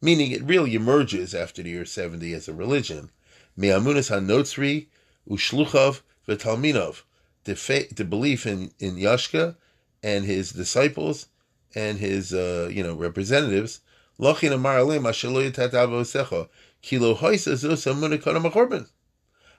meaning 0.00 0.30
it 0.30 0.44
really 0.44 0.74
emerges 0.74 1.34
after 1.34 1.62
the 1.62 1.70
year 1.70 1.84
70 1.84 2.32
as 2.34 2.48
a 2.48 2.54
religion. 2.54 3.10
Me'amunas 3.56 4.10
hanotzri 4.10 4.86
ushluchav 5.28 6.02
v'talminov, 6.28 7.02
the, 7.44 7.88
the 7.94 8.04
belief 8.04 8.46
in, 8.46 8.70
in 8.78 8.96
Yashka 8.96 9.56
and 10.02 10.24
his 10.24 10.52
disciples 10.52 11.26
and 11.74 11.98
his 11.98 12.32
uh, 12.32 12.68
you 12.72 12.82
know 12.82 12.94
representatives. 12.94 13.80
Lochin 14.20 14.52
amar 14.52 14.78
alem 14.78 15.04
ashelo 15.04 15.50
yitat 15.50 15.70
avosecha 15.70 16.48
kilo 16.82 17.14
hoisa 17.14 17.54
zos 17.54 17.86
amunikon 17.92 18.40
amachorban. 18.40 18.88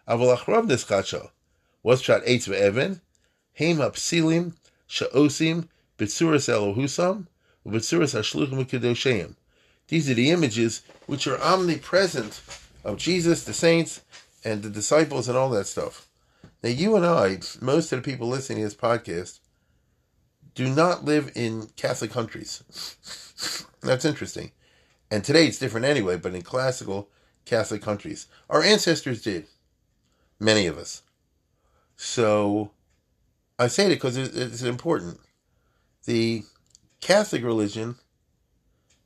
Avol 0.09 0.35
achrav 0.35 0.67
nischacha. 0.67 1.29
What's 1.83 2.01
shot 2.01 2.23
eitz 2.25 2.47
ve'evan? 2.47 2.99
Heim 3.57 3.77
apsilim 3.77 4.53
sha'osim 4.87 5.67
bitzuras 5.99 6.49
elohusam 6.49 7.27
ubitzuras 7.63 8.17
ashluchim 8.17 8.65
v'kedosheim. 8.65 9.35
These 9.87 10.09
are 10.09 10.15
the 10.15 10.31
images 10.31 10.81
which 11.05 11.27
are 11.27 11.39
omnipresent 11.39 12.41
of 12.83 12.97
Jesus, 12.97 13.43
the 13.43 13.53
saints, 13.53 14.01
and 14.43 14.63
the 14.63 14.69
disciples, 14.69 15.27
and 15.27 15.37
all 15.37 15.49
that 15.51 15.67
stuff. 15.67 16.07
Now, 16.63 16.69
you 16.69 16.95
and 16.95 17.05
I, 17.05 17.39
most 17.61 17.91
of 17.91 18.01
the 18.01 18.11
people 18.11 18.27
listening 18.27 18.59
to 18.59 18.63
this 18.63 18.75
podcast, 18.75 19.39
do 20.55 20.69
not 20.69 21.05
live 21.05 21.31
in 21.35 21.67
Catholic 21.75 22.11
countries. 22.11 22.63
That's 23.81 24.05
interesting. 24.05 24.51
And 25.11 25.23
today 25.23 25.47
it's 25.47 25.59
different 25.59 25.85
anyway, 25.85 26.17
but 26.17 26.35
in 26.35 26.41
classical 26.41 27.09
Catholic 27.45 27.81
countries, 27.81 28.27
our 28.49 28.63
ancestors 28.63 29.21
did. 29.21 29.47
Many 30.39 30.67
of 30.67 30.77
us. 30.77 31.01
So 31.95 32.71
I 33.57 33.67
say 33.67 33.87
it 33.87 33.89
because 33.89 34.15
it's 34.15 34.61
important. 34.61 35.19
The 36.05 36.43
Catholic 37.01 37.43
religion, 37.43 37.95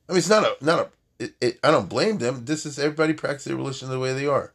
I 0.08 0.12
mean, 0.12 0.18
it's 0.18 0.28
not 0.28 0.44
a, 0.44 0.64
not 0.64 0.78
a, 0.78 1.24
it, 1.24 1.34
it, 1.40 1.58
I 1.64 1.70
don't 1.70 1.88
blame 1.88 2.18
them. 2.18 2.44
This 2.44 2.64
is 2.64 2.78
everybody 2.78 3.12
practices 3.12 3.46
their 3.46 3.56
religion 3.56 3.88
the 3.88 3.98
way 3.98 4.12
they 4.12 4.26
are. 4.26 4.52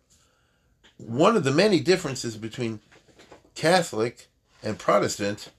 One 0.98 1.36
of 1.36 1.44
the 1.44 1.52
many 1.52 1.80
differences 1.80 2.38
between 2.38 2.80
Catholic 3.56 4.28
and 4.64 4.80
Protestant 4.80 5.50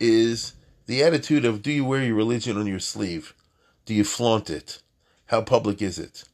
is 0.00 0.54
the 0.86 1.02
attitude 1.02 1.44
of 1.44 1.62
do 1.62 1.72
you 1.72 1.84
wear 1.84 2.02
your 2.02 2.16
religion 2.16 2.56
on 2.56 2.66
your 2.66 2.80
sleeve? 2.80 3.34
Do 3.84 3.94
you 3.94 4.04
flaunt 4.04 4.50
it? 4.50 4.82
How 5.26 5.42
public 5.42 5.80
is 5.80 5.98
it? 5.98 6.24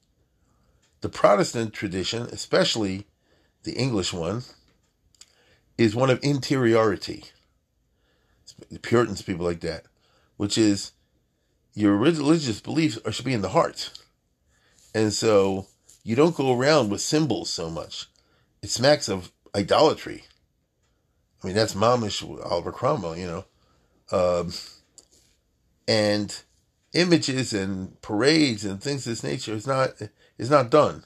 The 1.01 1.09
Protestant 1.09 1.73
tradition, 1.73 2.23
especially 2.25 3.07
the 3.65 3.73
English 3.73 4.13
one, 4.13 4.43
is 5.79 5.95
one 5.95 6.11
of 6.11 6.23
interiority. 6.23 7.25
The 8.71 8.79
Puritans, 8.79 9.23
people 9.23 9.45
like 9.45 9.61
that, 9.61 9.85
which 10.37 10.57
is 10.59 10.93
your 11.75 11.97
religious 11.97 12.61
beliefs 12.61 12.99
are, 13.05 13.13
should 13.13 13.25
be 13.25 13.33
in 13.33 13.43
the 13.43 13.51
heart. 13.51 13.91
And 14.95 15.13
so 15.13 15.67
you 16.05 16.17
don't 16.17 16.37
go 16.37 16.57
around 16.57 16.91
with 16.91 17.01
symbols 17.01 17.51
so 17.51 17.71
much. 17.71 18.07
It 18.63 18.71
smacks 18.71 19.09
of 19.09 19.33
idolatry. 19.55 20.25
I 21.43 21.47
mean, 21.47 21.57
that's 21.57 21.75
Mamish 21.75 22.23
Oliver 22.45 22.73
Cromwell, 22.73 23.17
you 23.17 23.27
know. 23.27 23.45
Um, 24.17 24.53
and 25.89 26.43
images 26.93 27.53
and 27.53 28.01
parades 28.03 28.65
and 28.65 28.81
things 28.81 29.07
of 29.07 29.13
this 29.13 29.25
nature 29.25 29.55
is 29.55 29.67
not 29.67 29.95
is 30.39 30.51
not 30.51 30.71
done. 30.71 31.05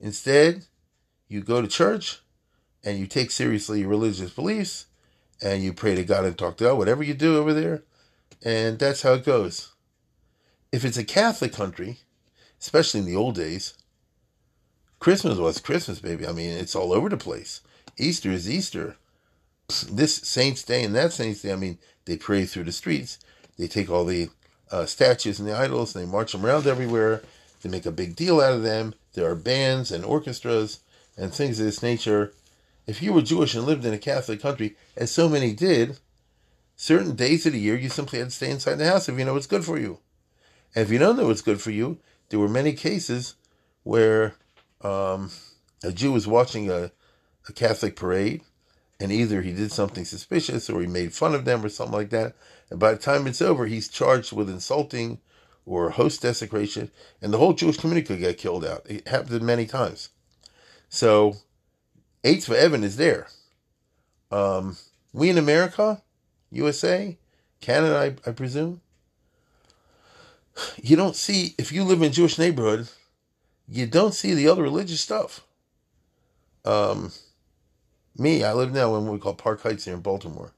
Instead, 0.00 0.66
you 1.32 1.40
go 1.40 1.62
to 1.62 1.68
church 1.68 2.20
and 2.84 2.98
you 2.98 3.06
take 3.06 3.30
seriously 3.30 3.80
your 3.80 3.88
religious 3.88 4.30
beliefs 4.30 4.86
and 5.42 5.62
you 5.62 5.72
pray 5.72 5.94
to 5.94 6.04
God 6.04 6.24
and 6.24 6.36
talk 6.36 6.56
to 6.58 6.64
God, 6.64 6.78
whatever 6.78 7.02
you 7.02 7.14
do 7.14 7.38
over 7.38 7.52
there, 7.52 7.82
and 8.44 8.78
that's 8.78 9.02
how 9.02 9.14
it 9.14 9.24
goes. 9.24 9.72
If 10.70 10.84
it's 10.84 10.96
a 10.96 11.04
Catholic 11.04 11.52
country, 11.52 11.98
especially 12.60 13.00
in 13.00 13.06
the 13.06 13.16
old 13.16 13.34
days, 13.34 13.74
Christmas 15.00 15.38
was 15.38 15.60
Christmas, 15.60 15.98
baby. 15.98 16.26
I 16.26 16.32
mean, 16.32 16.50
it's 16.50 16.76
all 16.76 16.92
over 16.92 17.08
the 17.08 17.16
place. 17.16 17.60
Easter 17.98 18.30
is 18.30 18.48
Easter. 18.48 18.96
This 19.90 20.14
Saints' 20.14 20.62
Day 20.62 20.84
and 20.84 20.94
that 20.94 21.12
Saints' 21.12 21.42
Day, 21.42 21.52
I 21.52 21.56
mean, 21.56 21.78
they 22.04 22.16
pray 22.16 22.44
through 22.44 22.64
the 22.64 22.72
streets. 22.72 23.18
They 23.58 23.66
take 23.66 23.90
all 23.90 24.04
the 24.04 24.30
uh, 24.70 24.86
statues 24.86 25.38
and 25.38 25.48
the 25.48 25.56
idols 25.56 25.94
and 25.94 26.06
they 26.06 26.10
march 26.10 26.32
them 26.32 26.46
around 26.46 26.66
everywhere. 26.66 27.22
They 27.62 27.68
make 27.68 27.86
a 27.86 27.92
big 27.92 28.16
deal 28.16 28.40
out 28.40 28.54
of 28.54 28.62
them. 28.62 28.94
There 29.14 29.28
are 29.28 29.34
bands 29.34 29.90
and 29.90 30.04
orchestras 30.04 30.80
and 31.22 31.32
things 31.32 31.60
of 31.60 31.66
this 31.66 31.82
nature. 31.82 32.34
If 32.84 33.00
you 33.00 33.12
were 33.12 33.22
Jewish 33.22 33.54
and 33.54 33.64
lived 33.64 33.84
in 33.84 33.94
a 33.94 33.98
Catholic 33.98 34.42
country, 34.42 34.76
as 34.96 35.12
so 35.12 35.28
many 35.28 35.52
did, 35.52 35.98
certain 36.74 37.14
days 37.14 37.46
of 37.46 37.52
the 37.52 37.60
year 37.60 37.78
you 37.78 37.88
simply 37.88 38.18
had 38.18 38.30
to 38.30 38.34
stay 38.34 38.50
inside 38.50 38.74
the 38.74 38.88
house 38.88 39.08
if 39.08 39.16
you 39.16 39.24
know 39.24 39.34
what's 39.34 39.46
good 39.46 39.64
for 39.64 39.78
you. 39.78 40.00
And 40.74 40.84
if 40.84 40.90
you 40.90 40.98
don't 40.98 41.16
know 41.16 41.28
what's 41.28 41.40
good 41.40 41.60
for 41.60 41.70
you, 41.70 41.98
there 42.28 42.40
were 42.40 42.48
many 42.48 42.72
cases 42.72 43.36
where 43.84 44.34
um, 44.80 45.30
a 45.84 45.92
Jew 45.92 46.10
was 46.10 46.26
watching 46.26 46.68
a, 46.68 46.90
a 47.48 47.52
Catholic 47.52 47.94
parade 47.94 48.40
and 48.98 49.12
either 49.12 49.42
he 49.42 49.52
did 49.52 49.70
something 49.70 50.04
suspicious 50.04 50.68
or 50.68 50.80
he 50.80 50.88
made 50.88 51.12
fun 51.12 51.36
of 51.36 51.44
them 51.44 51.64
or 51.64 51.68
something 51.68 51.96
like 51.96 52.10
that. 52.10 52.34
And 52.68 52.80
by 52.80 52.92
the 52.92 52.98
time 52.98 53.28
it's 53.28 53.42
over, 53.42 53.66
he's 53.66 53.88
charged 53.88 54.32
with 54.32 54.50
insulting 54.50 55.20
or 55.64 55.90
host 55.90 56.22
desecration, 56.22 56.90
and 57.20 57.32
the 57.32 57.38
whole 57.38 57.52
Jewish 57.52 57.76
community 57.76 58.04
could 58.04 58.18
get 58.18 58.38
killed 58.38 58.64
out. 58.64 58.84
It 58.88 59.06
happened 59.06 59.42
many 59.42 59.66
times. 59.66 60.08
So, 60.92 61.36
Eitz 62.22 62.52
Evan 62.52 62.84
is 62.84 62.98
there. 62.98 63.26
Um, 64.30 64.76
we 65.14 65.30
in 65.30 65.38
America, 65.38 66.02
USA, 66.50 67.16
Canada, 67.62 67.96
I, 67.96 68.28
I 68.28 68.32
presume, 68.34 68.82
you 70.82 70.94
don't 70.94 71.16
see, 71.16 71.54
if 71.56 71.72
you 71.72 71.82
live 71.82 72.02
in 72.02 72.12
Jewish 72.12 72.38
neighborhood, 72.38 72.88
you 73.66 73.86
don't 73.86 74.12
see 74.12 74.34
the 74.34 74.46
other 74.48 74.62
religious 74.62 75.00
stuff. 75.00 75.46
Um, 76.66 77.10
me, 78.18 78.44
I 78.44 78.52
live 78.52 78.74
now 78.74 78.94
in 78.96 79.06
what 79.06 79.14
we 79.14 79.18
call 79.18 79.32
Park 79.32 79.62
Heights 79.62 79.86
here 79.86 79.94
in 79.94 80.00
Baltimore. 80.00 80.52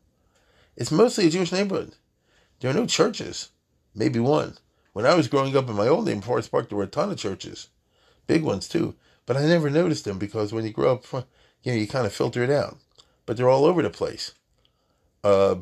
It's 0.76 0.90
mostly 0.90 1.28
a 1.28 1.30
Jewish 1.30 1.52
neighborhood. 1.52 1.94
There 2.58 2.72
are 2.72 2.74
no 2.74 2.86
churches, 2.86 3.50
maybe 3.94 4.18
one. 4.18 4.58
When 4.94 5.06
I 5.06 5.14
was 5.14 5.28
growing 5.28 5.56
up 5.56 5.68
in 5.68 5.76
my 5.76 5.86
old 5.86 6.06
name, 6.06 6.22
Forest 6.22 6.50
Park, 6.50 6.70
there 6.70 6.78
were 6.78 6.84
a 6.84 6.88
ton 6.88 7.12
of 7.12 7.18
churches, 7.18 7.68
big 8.26 8.42
ones 8.42 8.68
too. 8.68 8.96
But 9.26 9.36
I 9.36 9.44
never 9.46 9.70
noticed 9.70 10.04
them 10.04 10.18
because 10.18 10.52
when 10.52 10.64
you 10.64 10.72
grow 10.72 10.92
up, 10.92 11.04
you 11.62 11.72
know, 11.72 11.78
you 11.78 11.86
kind 11.86 12.06
of 12.06 12.12
filter 12.12 12.42
it 12.42 12.50
out. 12.50 12.76
But 13.26 13.36
they're 13.36 13.48
all 13.48 13.64
over 13.64 13.82
the 13.82 13.90
place. 13.90 14.34
Uh, 15.22 15.56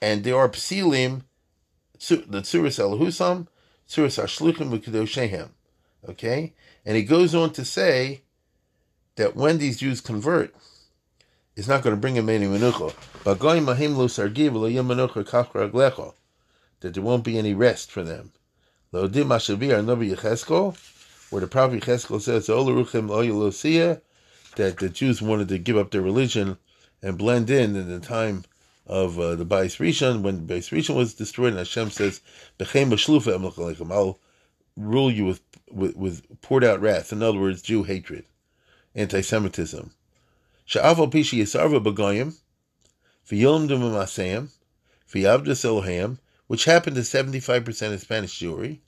and 0.00 0.24
there 0.24 0.36
are 0.36 0.48
psilim, 0.48 1.22
the 1.98 2.40
Tzuras 2.40 2.78
Elohusam, 2.78 3.46
Tzuras 3.88 4.22
Ashluchim 4.22 4.70
V'Kedoshehem. 4.70 5.50
Okay? 6.08 6.54
And 6.84 6.96
he 6.96 7.02
goes 7.02 7.34
on 7.34 7.52
to 7.52 7.64
say 7.64 8.22
that 9.16 9.36
when 9.36 9.58
these 9.58 9.78
Jews 9.78 10.00
convert, 10.00 10.54
it's 11.56 11.68
not 11.68 11.82
going 11.82 11.94
to 11.94 12.00
bring 12.00 12.16
him 12.16 12.28
any 12.28 12.46
menucha. 12.46 12.92
That 16.80 16.94
there 16.94 17.02
won't 17.02 17.24
be 17.24 17.38
any 17.38 17.54
rest 17.54 17.90
for 17.90 18.02
them. 18.02 18.32
Where 21.34 21.40
the 21.40 21.48
prophet 21.48 21.82
Yecheskel 21.82 22.20
says, 22.20 22.46
that 24.54 24.76
the 24.78 24.88
Jews 24.88 25.20
wanted 25.20 25.48
to 25.48 25.58
give 25.58 25.76
up 25.76 25.90
their 25.90 26.00
religion 26.00 26.58
and 27.02 27.18
blend 27.18 27.50
in 27.50 27.74
in 27.74 27.88
the 27.88 27.98
time 27.98 28.44
of 28.86 29.18
uh, 29.18 29.34
the 29.34 29.44
Bais 29.44 29.80
Rishon, 29.80 30.22
when 30.22 30.46
the 30.46 30.54
Bais 30.54 30.70
Rishon 30.70 30.94
was 30.94 31.12
destroyed, 31.14 31.48
and 31.48 31.58
Hashem 31.58 31.90
says, 31.90 32.20
I'll 32.60 34.20
rule 34.76 35.10
you 35.10 35.24
with, 35.24 35.40
with, 35.72 35.96
with 35.96 36.40
poured 36.40 36.62
out 36.62 36.80
wrath. 36.80 37.12
In 37.12 37.20
other 37.20 37.40
words, 37.40 37.62
Jew 37.62 37.82
hatred, 37.82 38.26
anti-Semitism. 38.94 39.90
Sha'afal 40.68 41.10
pishi 41.10 41.40
yisarva 41.40 41.82
b'goyim, 41.82 42.36
v'yom 43.28 43.68
dumamasayim, 43.68 44.50
v'yavdas 45.12 45.64
Elohim, 45.64 46.20
which 46.46 46.66
happened 46.66 46.94
to 46.94 47.02
75% 47.02 47.92
of 47.92 48.00
Spanish 48.00 48.38
Jewry 48.38 48.78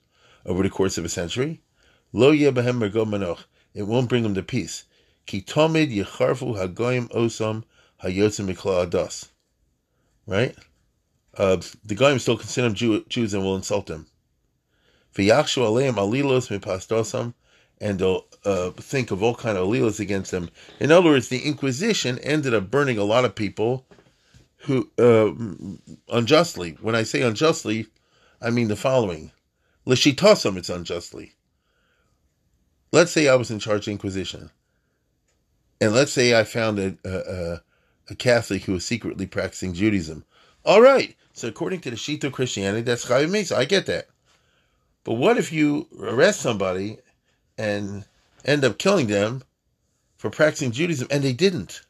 over 0.45 0.63
the 0.63 0.69
course 0.69 0.97
of 0.97 1.03
a 1.03 1.09
century. 1.09 1.59
Lo 2.17 2.31
yebahem 2.31 2.79
mergo 2.79 3.05
manoch, 3.05 3.43
it 3.75 3.83
won't 3.83 4.09
bring 4.09 4.23
them 4.23 4.33
to 4.33 4.41
peace. 4.41 4.85
Ki 5.27 5.39
tomid 5.39 5.95
yecharfu 5.95 6.57
hagoyim 6.57 7.07
osam 7.09 7.63
hayotzim 8.03 8.51
mikla. 8.51 9.27
Right? 10.25 10.55
Uh, 11.37 11.57
the 11.85 11.93
goyim 11.93 12.17
still 12.17 12.35
consider 12.35 12.69
them 12.69 12.73
Jew, 12.73 13.05
Jews 13.07 13.35
and 13.35 13.43
will 13.43 13.55
insult 13.55 13.85
them. 13.85 14.07
V'yachshu 15.13 15.61
aleim 15.61 15.93
alilos 15.93 16.49
mipastosam, 16.49 17.35
and 17.79 17.99
they'll 17.99 18.25
uh, 18.43 18.71
think 18.71 19.11
of 19.11 19.21
all 19.21 19.35
kind 19.35 19.55
of 19.55 19.67
alleles 19.67 19.99
against 19.99 20.31
them. 20.31 20.49
In 20.79 20.91
other 20.91 21.11
words, 21.11 21.27
the 21.27 21.45
Inquisition 21.45 22.17
ended 22.23 22.55
up 22.55 22.71
burning 22.71 22.97
a 22.97 23.03
lot 23.03 23.25
of 23.25 23.35
people 23.35 23.85
who 24.61 24.89
uh, 24.97 25.33
unjustly. 26.11 26.79
When 26.81 26.95
I 26.95 27.03
say 27.03 27.21
unjustly, 27.21 27.85
I 28.41 28.49
mean 28.49 28.69
the 28.69 28.75
following: 28.75 29.31
L'shitosam, 29.85 30.57
it's 30.57 30.71
unjustly. 30.71 31.33
Let's 32.91 33.11
say 33.11 33.27
I 33.27 33.35
was 33.35 33.51
in 33.51 33.59
charge 33.59 33.87
of 33.87 33.91
Inquisition, 33.91 34.49
and 35.81 35.93
let's 35.93 36.11
say 36.11 36.37
I 36.37 36.43
found 36.43 36.79
a, 36.79 36.95
a, 37.03 37.61
a 38.09 38.15
Catholic 38.15 38.63
who 38.63 38.73
was 38.73 38.85
secretly 38.85 39.27
practicing 39.27 39.73
Judaism. 39.73 40.23
All 40.63 40.81
right, 40.81 41.15
so 41.33 41.47
according 41.47 41.81
to 41.81 41.89
the 41.89 41.95
Shito 41.95 42.31
Christianity, 42.31 42.81
that's 42.81 43.05
Chayiv 43.05 43.29
Mesa. 43.29 43.57
I 43.57 43.65
get 43.65 43.85
that. 43.87 44.07
But 45.03 45.13
what 45.13 45.37
if 45.37 45.51
you 45.51 45.87
arrest 45.99 46.41
somebody 46.41 46.97
and 47.57 48.05
end 48.43 48.63
up 48.65 48.77
killing 48.77 49.07
them 49.07 49.43
for 50.17 50.29
practicing 50.29 50.71
Judaism, 50.71 51.07
and 51.11 51.23
they 51.23 51.33
didn't? 51.33 51.81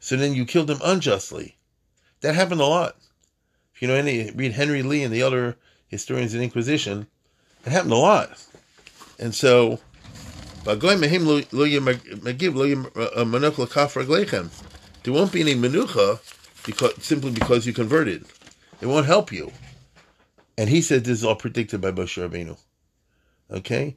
So 0.00 0.16
then 0.16 0.34
you 0.34 0.44
killed 0.44 0.68
them 0.68 0.80
unjustly. 0.84 1.56
That 2.20 2.34
happened 2.34 2.60
a 2.60 2.66
lot. 2.66 2.96
If 3.74 3.82
you 3.82 3.88
know 3.88 3.94
any, 3.94 4.30
read 4.30 4.52
Henry 4.52 4.82
Lea 4.82 5.04
and 5.04 5.12
the 5.12 5.22
other 5.22 5.56
historians 5.88 6.34
in 6.34 6.42
Inquisition, 6.42 7.06
it 7.64 7.70
happened 7.70 7.92
a 7.92 7.96
lot. 7.96 8.42
And 9.18 9.34
so, 9.34 9.80
there 10.64 10.76
won't 15.14 15.32
be 15.32 15.40
any 15.40 15.54
menucha 15.54 16.18
because, 16.66 17.04
simply 17.04 17.30
because 17.30 17.66
you 17.66 17.72
converted. 17.72 18.26
It 18.80 18.86
won't 18.86 19.06
help 19.06 19.32
you. 19.32 19.52
And 20.58 20.68
he 20.68 20.82
said 20.82 21.04
this 21.04 21.18
is 21.18 21.24
all 21.24 21.36
predicted 21.36 21.80
by 21.80 21.92
Moshe 21.92 22.20
Rabbeinu. 22.20 22.58
Okay? 23.50 23.96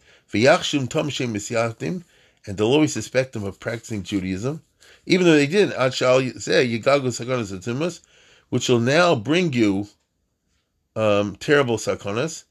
And 2.45 2.57
they'll 2.57 2.67
always 2.67 2.93
suspect 2.93 3.33
them 3.33 3.43
of 3.43 3.59
practicing 3.59 4.03
Judaism, 4.03 4.61
even 5.05 5.25
though 5.25 5.33
they 5.33 5.47
did. 5.47 5.73
Ad 5.73 5.93
shall 5.93 6.21
say 6.37 6.65
which 8.49 8.69
will 8.69 8.79
now 8.79 9.15
bring 9.15 9.53
you 9.53 9.87
um, 10.95 11.35
terrible 11.37 11.77
sakonas. 11.77 12.43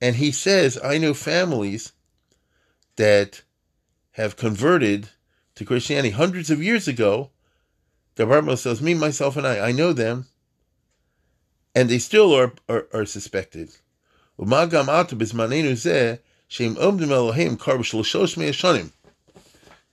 And 0.00 0.16
he 0.16 0.32
says, 0.32 0.78
I 0.82 0.96
know 0.96 1.12
families 1.12 1.92
that 3.00 3.40
have 4.12 4.36
converted 4.36 5.08
to 5.54 5.64
Christianity 5.64 6.10
hundreds 6.10 6.50
of 6.50 6.62
years 6.62 6.86
ago. 6.86 7.30
The 8.16 8.24
Barbanel 8.26 8.58
says, 8.58 8.82
me, 8.82 8.92
myself, 8.92 9.38
and 9.38 9.46
I, 9.46 9.68
I 9.68 9.72
know 9.72 9.94
them, 9.94 10.26
and 11.74 11.88
they 11.88 11.98
still 11.98 12.34
are, 12.34 12.52
are, 12.68 12.88
are 12.92 13.06
suspected. 13.06 13.70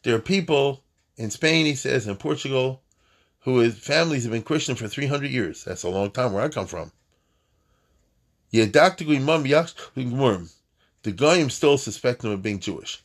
There 0.03 0.15
are 0.15 0.19
people 0.19 0.83
in 1.15 1.31
Spain, 1.31 1.65
he 1.65 1.75
says, 1.75 2.07
in 2.07 2.17
Portugal, 2.17 2.81
whose 3.39 3.79
families 3.79 4.23
have 4.23 4.33
been 4.33 4.43
Christian 4.43 4.75
for 4.75 4.89
300 4.89 5.31
years. 5.31 5.63
That's 5.63 5.83
a 5.83 5.89
long 5.89 6.11
time 6.11 6.33
where 6.33 6.43
I 6.43 6.49
come 6.49 6.67
from. 6.67 6.91
The 11.07 11.13
Goyim 11.13 11.49
still 11.49 11.77
suspect 11.77 12.25
him 12.25 12.31
of 12.31 12.41
being 12.41 12.59
Jewish. 12.59 13.01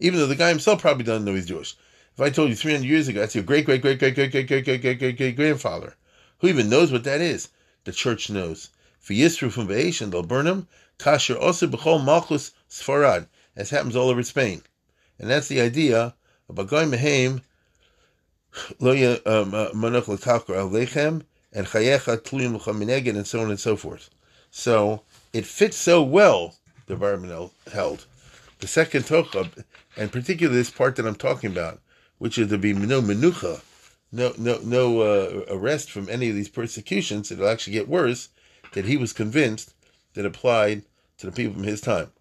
Even 0.00 0.18
though 0.18 0.26
the 0.26 0.34
guy 0.34 0.48
himself 0.48 0.80
probably 0.80 1.04
doesn't 1.04 1.26
know 1.26 1.34
he's 1.34 1.44
Jewish. 1.44 1.76
If 2.14 2.20
I 2.22 2.30
told 2.30 2.48
you 2.48 2.56
300 2.56 2.86
years 2.86 3.08
ago, 3.08 3.20
that's 3.20 3.34
your 3.34 3.44
great, 3.44 3.66
great, 3.66 3.82
great, 3.82 3.98
great, 3.98 4.14
great, 4.14 4.32
great, 4.32 4.48
great, 4.48 4.64
great, 4.64 4.80
great, 4.80 4.98
great, 4.98 5.16
great 5.18 5.36
grandfather. 5.36 5.94
Who 6.38 6.48
even 6.48 6.70
knows 6.70 6.90
what 6.90 7.04
that 7.04 7.20
is? 7.20 7.50
The 7.84 7.92
church 7.92 8.30
knows. 8.30 8.70
For 9.00 9.12
Yisru 9.12 9.52
from 9.52 9.66
Be'esh, 9.66 9.98
they'll 9.98 10.22
burn 10.22 10.46
him. 10.46 10.66
Kasher 10.98 11.38
also 11.38 11.66
b'chol 11.66 12.02
malchus 12.02 12.52
sfarad, 12.70 13.26
as 13.54 13.68
happens 13.68 13.96
all 13.96 14.08
over 14.08 14.22
Spain. 14.22 14.62
And 15.18 15.28
that's 15.28 15.48
the 15.48 15.60
idea 15.60 16.14
of 16.48 16.56
Bagoy 16.56 16.88
Mehem 16.88 17.42
lo 18.80 18.94
manach 18.94 20.08
l'kalkar 20.08 20.56
alechem, 20.56 21.22
and 21.52 21.66
chayecha 21.66 22.16
tluyim 22.16 22.54
l'chamineged, 22.54 23.14
and 23.14 23.26
so 23.26 23.42
on 23.42 23.50
and 23.50 23.60
so 23.60 23.76
forth. 23.76 24.08
So 24.50 25.02
it 25.34 25.44
fits 25.44 25.76
so 25.76 26.02
well, 26.02 26.56
the 26.92 27.06
Barbanel 27.06 27.50
held. 27.72 28.06
The 28.60 28.66
second 28.66 29.06
tocha, 29.06 29.50
and 29.96 30.12
particularly 30.12 30.58
this 30.58 30.70
part 30.70 30.96
that 30.96 31.06
I'm 31.06 31.14
talking 31.14 31.50
about, 31.50 31.80
which 32.18 32.38
is 32.38 32.48
to 32.50 32.58
be 32.58 32.72
no 32.72 33.00
menucha, 33.00 33.62
no 34.12 34.34
no 34.38 34.60
no 34.62 35.00
uh, 35.00 35.44
arrest 35.48 35.90
from 35.90 36.08
any 36.08 36.28
of 36.28 36.34
these 36.34 36.50
persecutions, 36.50 37.30
it'll 37.30 37.48
actually 37.48 37.72
get 37.72 37.88
worse, 37.88 38.28
that 38.74 38.84
he 38.84 38.96
was 38.96 39.12
convinced 39.12 39.74
that 40.14 40.26
applied 40.26 40.82
to 41.18 41.26
the 41.26 41.32
people 41.32 41.54
from 41.54 41.64
his 41.64 41.80
time. 41.80 42.12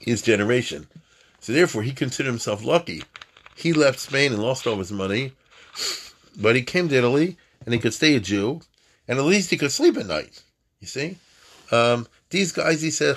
His 0.00 0.20
generation. 0.20 0.88
So 1.40 1.52
therefore, 1.52 1.82
he 1.82 1.92
considered 1.92 2.30
himself 2.30 2.64
lucky. 2.64 3.02
He 3.56 3.72
left 3.72 4.00
Spain 4.00 4.32
and 4.32 4.42
lost 4.42 4.66
all 4.66 4.76
his 4.76 4.92
money, 4.92 5.32
but 6.36 6.56
he 6.56 6.62
came 6.62 6.88
to 6.88 6.96
Italy 6.96 7.36
and 7.64 7.72
he 7.72 7.80
could 7.80 7.94
stay 7.94 8.16
a 8.16 8.20
Jew, 8.20 8.60
and 9.06 9.18
at 9.18 9.24
least 9.24 9.50
he 9.50 9.56
could 9.56 9.72
sleep 9.72 9.96
at 9.96 10.06
night. 10.06 10.42
You 10.80 10.88
see, 10.88 11.16
um, 11.70 12.06
these 12.30 12.52
guys, 12.52 12.82
he 12.82 12.90
said, 12.90 13.16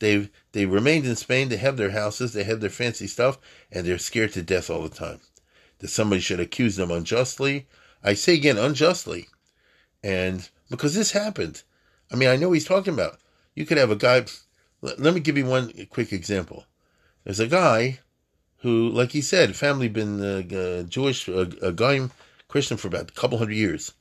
They've 0.00 0.30
they 0.52 0.66
remained 0.66 1.06
in 1.06 1.16
Spain. 1.16 1.48
They 1.48 1.56
have 1.56 1.76
their 1.76 1.90
houses, 1.90 2.32
they 2.32 2.44
have 2.44 2.60
their 2.60 2.70
fancy 2.70 3.06
stuff, 3.06 3.38
and 3.72 3.86
they're 3.86 3.98
scared 3.98 4.32
to 4.34 4.42
death 4.42 4.70
all 4.70 4.82
the 4.82 4.88
time. 4.88 5.20
That 5.80 5.88
somebody 5.88 6.20
should 6.20 6.40
accuse 6.40 6.76
them 6.76 6.90
unjustly. 6.90 7.66
I 8.02 8.14
say 8.14 8.34
again, 8.34 8.58
unjustly, 8.58 9.28
and 10.02 10.48
because 10.70 10.94
this 10.94 11.10
happened. 11.12 11.62
I 12.12 12.16
mean, 12.16 12.28
I 12.28 12.36
know 12.36 12.52
he's 12.52 12.64
talking 12.64 12.94
about. 12.94 13.18
You 13.54 13.66
could 13.66 13.78
have 13.78 13.90
a 13.90 13.96
guy 13.96 14.24
let, 14.80 15.00
let 15.00 15.14
me 15.14 15.20
give 15.20 15.36
you 15.36 15.46
one 15.46 15.72
quick 15.90 16.12
example. 16.12 16.64
There's 17.24 17.40
a 17.40 17.46
guy 17.46 18.00
who, 18.58 18.88
like 18.88 19.12
he 19.12 19.20
said, 19.20 19.56
family 19.56 19.88
been 19.88 20.20
uh, 20.20 20.56
uh, 20.56 20.82
Jewish, 20.84 21.28
uh, 21.28 21.46
a 21.62 21.72
guy 21.72 22.08
Christian 22.48 22.76
for 22.76 22.88
about 22.88 23.10
a 23.10 23.14
couple 23.14 23.38
hundred 23.38 23.54
years. 23.54 23.92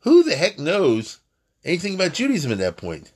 Who 0.00 0.22
the 0.22 0.36
heck 0.36 0.58
knows 0.58 1.18
anything 1.64 1.94
about 1.94 2.14
Judaism 2.14 2.52
at 2.52 2.58
that 2.58 2.76
point? 2.76 3.12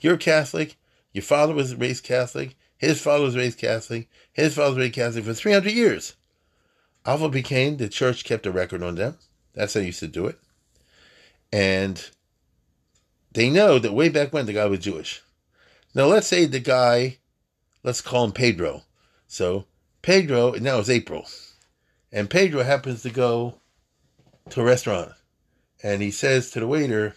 You're 0.00 0.16
Catholic. 0.16 0.76
Your 1.12 1.22
father 1.22 1.54
was 1.54 1.74
raised 1.74 2.04
Catholic. 2.04 2.56
His 2.76 3.00
father 3.00 3.24
was 3.24 3.36
raised 3.36 3.58
Catholic. 3.58 4.08
His 4.32 4.54
father 4.54 4.70
was 4.70 4.78
raised 4.78 4.94
Catholic 4.94 5.24
for 5.24 5.34
300 5.34 5.72
years. 5.72 6.14
Alpha 7.06 7.28
became, 7.28 7.76
the 7.76 7.88
church 7.88 8.24
kept 8.24 8.46
a 8.46 8.50
record 8.50 8.82
on 8.82 8.94
them. 8.94 9.18
That's 9.54 9.74
how 9.74 9.80
they 9.80 9.86
used 9.86 10.00
to 10.00 10.08
do 10.08 10.26
it. 10.26 10.38
And 11.52 12.10
they 13.32 13.50
know 13.50 13.78
that 13.78 13.92
way 13.92 14.08
back 14.08 14.32
when 14.32 14.46
the 14.46 14.52
guy 14.52 14.66
was 14.66 14.80
Jewish. 14.80 15.22
Now 15.94 16.06
let's 16.06 16.26
say 16.26 16.46
the 16.46 16.60
guy, 16.60 17.18
let's 17.82 18.00
call 18.00 18.24
him 18.24 18.32
Pedro. 18.32 18.82
So 19.28 19.66
Pedro, 20.02 20.52
now 20.52 20.80
it's 20.80 20.90
April, 20.90 21.26
and 22.12 22.28
Pedro 22.28 22.62
happens 22.62 23.02
to 23.02 23.10
go 23.10 23.54
to 24.50 24.60
a 24.60 24.64
restaurant, 24.64 25.12
and 25.82 26.02
he 26.02 26.10
says 26.10 26.50
to 26.50 26.60
the 26.60 26.66
waiter, 26.66 27.16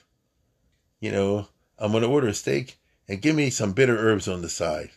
you 0.99 1.11
know, 1.11 1.47
I'm 1.77 1.91
going 1.91 2.03
to 2.03 2.09
order 2.09 2.27
a 2.27 2.33
steak 2.33 2.77
and 3.07 3.21
give 3.21 3.35
me 3.35 3.49
some 3.49 3.73
bitter 3.73 3.97
herbs 3.97 4.27
on 4.27 4.41
the 4.41 4.49
side. 4.49 4.89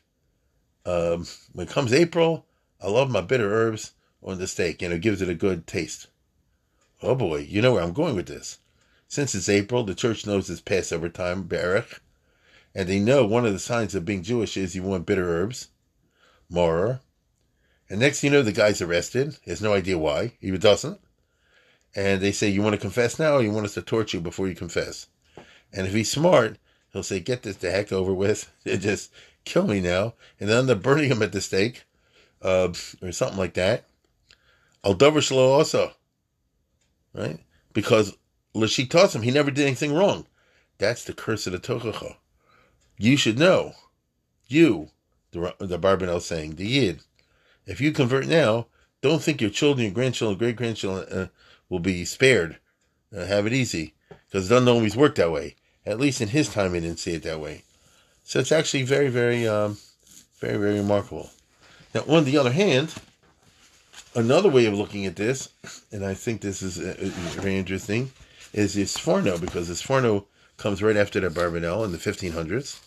Um, 0.86 1.26
when 1.52 1.66
it 1.66 1.72
comes 1.72 1.92
April, 1.92 2.46
I 2.80 2.88
love 2.88 3.10
my 3.10 3.20
bitter 3.20 3.52
herbs 3.52 3.92
on 4.22 4.38
the 4.38 4.46
steak, 4.46 4.82
and 4.82 4.92
it 4.92 5.02
gives 5.02 5.22
it 5.22 5.28
a 5.28 5.34
good 5.34 5.66
taste. 5.66 6.08
Oh 7.02 7.14
boy, 7.14 7.38
you 7.40 7.62
know 7.62 7.72
where 7.72 7.82
I'm 7.82 7.92
going 7.92 8.16
with 8.16 8.26
this. 8.26 8.58
Since 9.08 9.34
it's 9.34 9.48
April, 9.48 9.84
the 9.84 9.94
church 9.94 10.26
knows 10.26 10.48
it's 10.48 10.60
Passover 10.60 11.08
time, 11.08 11.44
Baruch, 11.44 12.00
and 12.74 12.88
they 12.88 13.00
know 13.00 13.26
one 13.26 13.44
of 13.44 13.52
the 13.52 13.58
signs 13.58 13.94
of 13.94 14.04
being 14.04 14.22
Jewish 14.22 14.56
is 14.56 14.76
you 14.76 14.82
want 14.82 15.06
bitter 15.06 15.28
herbs, 15.28 15.68
more. 16.48 17.00
And 17.88 18.00
next 18.00 18.22
you 18.22 18.30
know, 18.30 18.42
the 18.42 18.52
guy's 18.52 18.80
arrested. 18.80 19.36
He 19.42 19.50
has 19.50 19.60
no 19.60 19.72
idea 19.72 19.98
why. 19.98 20.34
He 20.40 20.50
doesn't. 20.56 21.00
And 21.94 22.20
they 22.20 22.32
say, 22.32 22.48
You 22.48 22.62
want 22.62 22.74
to 22.74 22.80
confess 22.80 23.18
now 23.18 23.34
or 23.34 23.42
you 23.42 23.50
want 23.50 23.66
us 23.66 23.74
to 23.74 23.82
torture 23.82 24.18
you 24.18 24.22
before 24.22 24.46
you 24.48 24.54
confess? 24.54 25.08
And 25.72 25.86
if 25.86 25.92
he's 25.92 26.10
smart, 26.10 26.58
he'll 26.92 27.02
say, 27.02 27.20
Get 27.20 27.42
this 27.42 27.56
the 27.56 27.70
heck 27.70 27.92
over 27.92 28.12
with. 28.12 28.52
just 28.66 29.12
kill 29.44 29.66
me 29.66 29.80
now. 29.80 30.14
And 30.38 30.48
then 30.48 30.66
they're 30.66 30.76
burning 30.76 31.10
him 31.10 31.22
at 31.22 31.32
the 31.32 31.40
stake 31.40 31.84
uh, 32.42 32.72
or 33.02 33.12
something 33.12 33.38
like 33.38 33.54
that. 33.54 33.84
Al 34.84 34.94
Dover 34.94 35.20
also. 35.34 35.92
Right? 37.14 37.40
Because 37.72 38.16
him 38.54 39.22
he 39.22 39.30
never 39.30 39.50
did 39.50 39.66
anything 39.66 39.94
wrong. 39.94 40.26
That's 40.78 41.04
the 41.04 41.12
curse 41.12 41.46
of 41.46 41.52
the 41.52 41.58
Tochacha 41.58 42.16
you 43.00 43.16
should 43.16 43.38
know, 43.38 43.72
you, 44.46 44.90
the, 45.30 45.54
the 45.58 45.78
Barbanel 45.78 46.20
saying, 46.20 46.56
the 46.56 46.66
Yid, 46.66 47.00
if 47.64 47.80
you 47.80 47.92
convert 47.92 48.26
now, 48.26 48.66
don't 49.00 49.22
think 49.22 49.40
your 49.40 49.48
children, 49.48 49.86
your 49.86 49.94
grandchildren, 49.94 50.38
great 50.38 50.56
grandchildren 50.56 51.08
uh, 51.10 51.28
will 51.70 51.78
be 51.78 52.04
spared. 52.04 52.58
Uh, 53.16 53.24
have 53.24 53.46
it 53.46 53.54
easy, 53.54 53.94
because 54.26 54.46
it 54.46 54.54
doesn't 54.54 54.68
always 54.68 54.98
work 54.98 55.14
that 55.14 55.32
way. 55.32 55.56
At 55.86 56.00
least 56.00 56.20
in 56.20 56.28
his 56.28 56.48
time, 56.48 56.74
he 56.74 56.80
didn't 56.80 56.98
see 56.98 57.14
it 57.14 57.22
that 57.22 57.40
way. 57.40 57.64
So 58.24 58.38
it's 58.38 58.52
actually 58.52 58.82
very, 58.82 59.08
very, 59.08 59.46
um, 59.48 59.78
very, 60.38 60.58
very 60.58 60.78
remarkable. 60.78 61.30
Now, 61.94 62.02
on 62.02 62.24
the 62.24 62.36
other 62.36 62.52
hand, 62.52 62.94
another 64.14 64.48
way 64.48 64.66
of 64.66 64.74
looking 64.74 65.06
at 65.06 65.16
this, 65.16 65.48
and 65.90 66.04
I 66.04 66.14
think 66.14 66.40
this 66.40 66.62
is 66.62 66.78
uh, 66.78 66.94
very 67.40 67.56
interesting, 67.56 68.12
is 68.52 68.74
the 68.74 68.82
Sforno, 68.82 69.40
because 69.40 69.68
the 69.68 69.74
Sforno 69.74 70.26
comes 70.56 70.82
right 70.82 70.96
after 70.96 71.20
the 71.20 71.28
Barbanel 71.28 71.84
in 71.84 71.92
the 71.92 71.98
1500s 71.98 72.80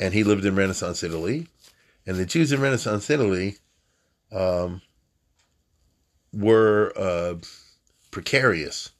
and 0.00 0.14
he 0.14 0.24
lived 0.24 0.44
in 0.44 0.54
Renaissance 0.54 1.02
Italy. 1.02 1.48
And 2.06 2.16
the 2.16 2.26
Jews 2.26 2.52
in 2.52 2.60
Renaissance 2.60 3.10
Italy 3.10 3.56
um, 4.32 4.80
were 6.32 6.92
uh, 6.96 7.34
precarious 8.10 8.90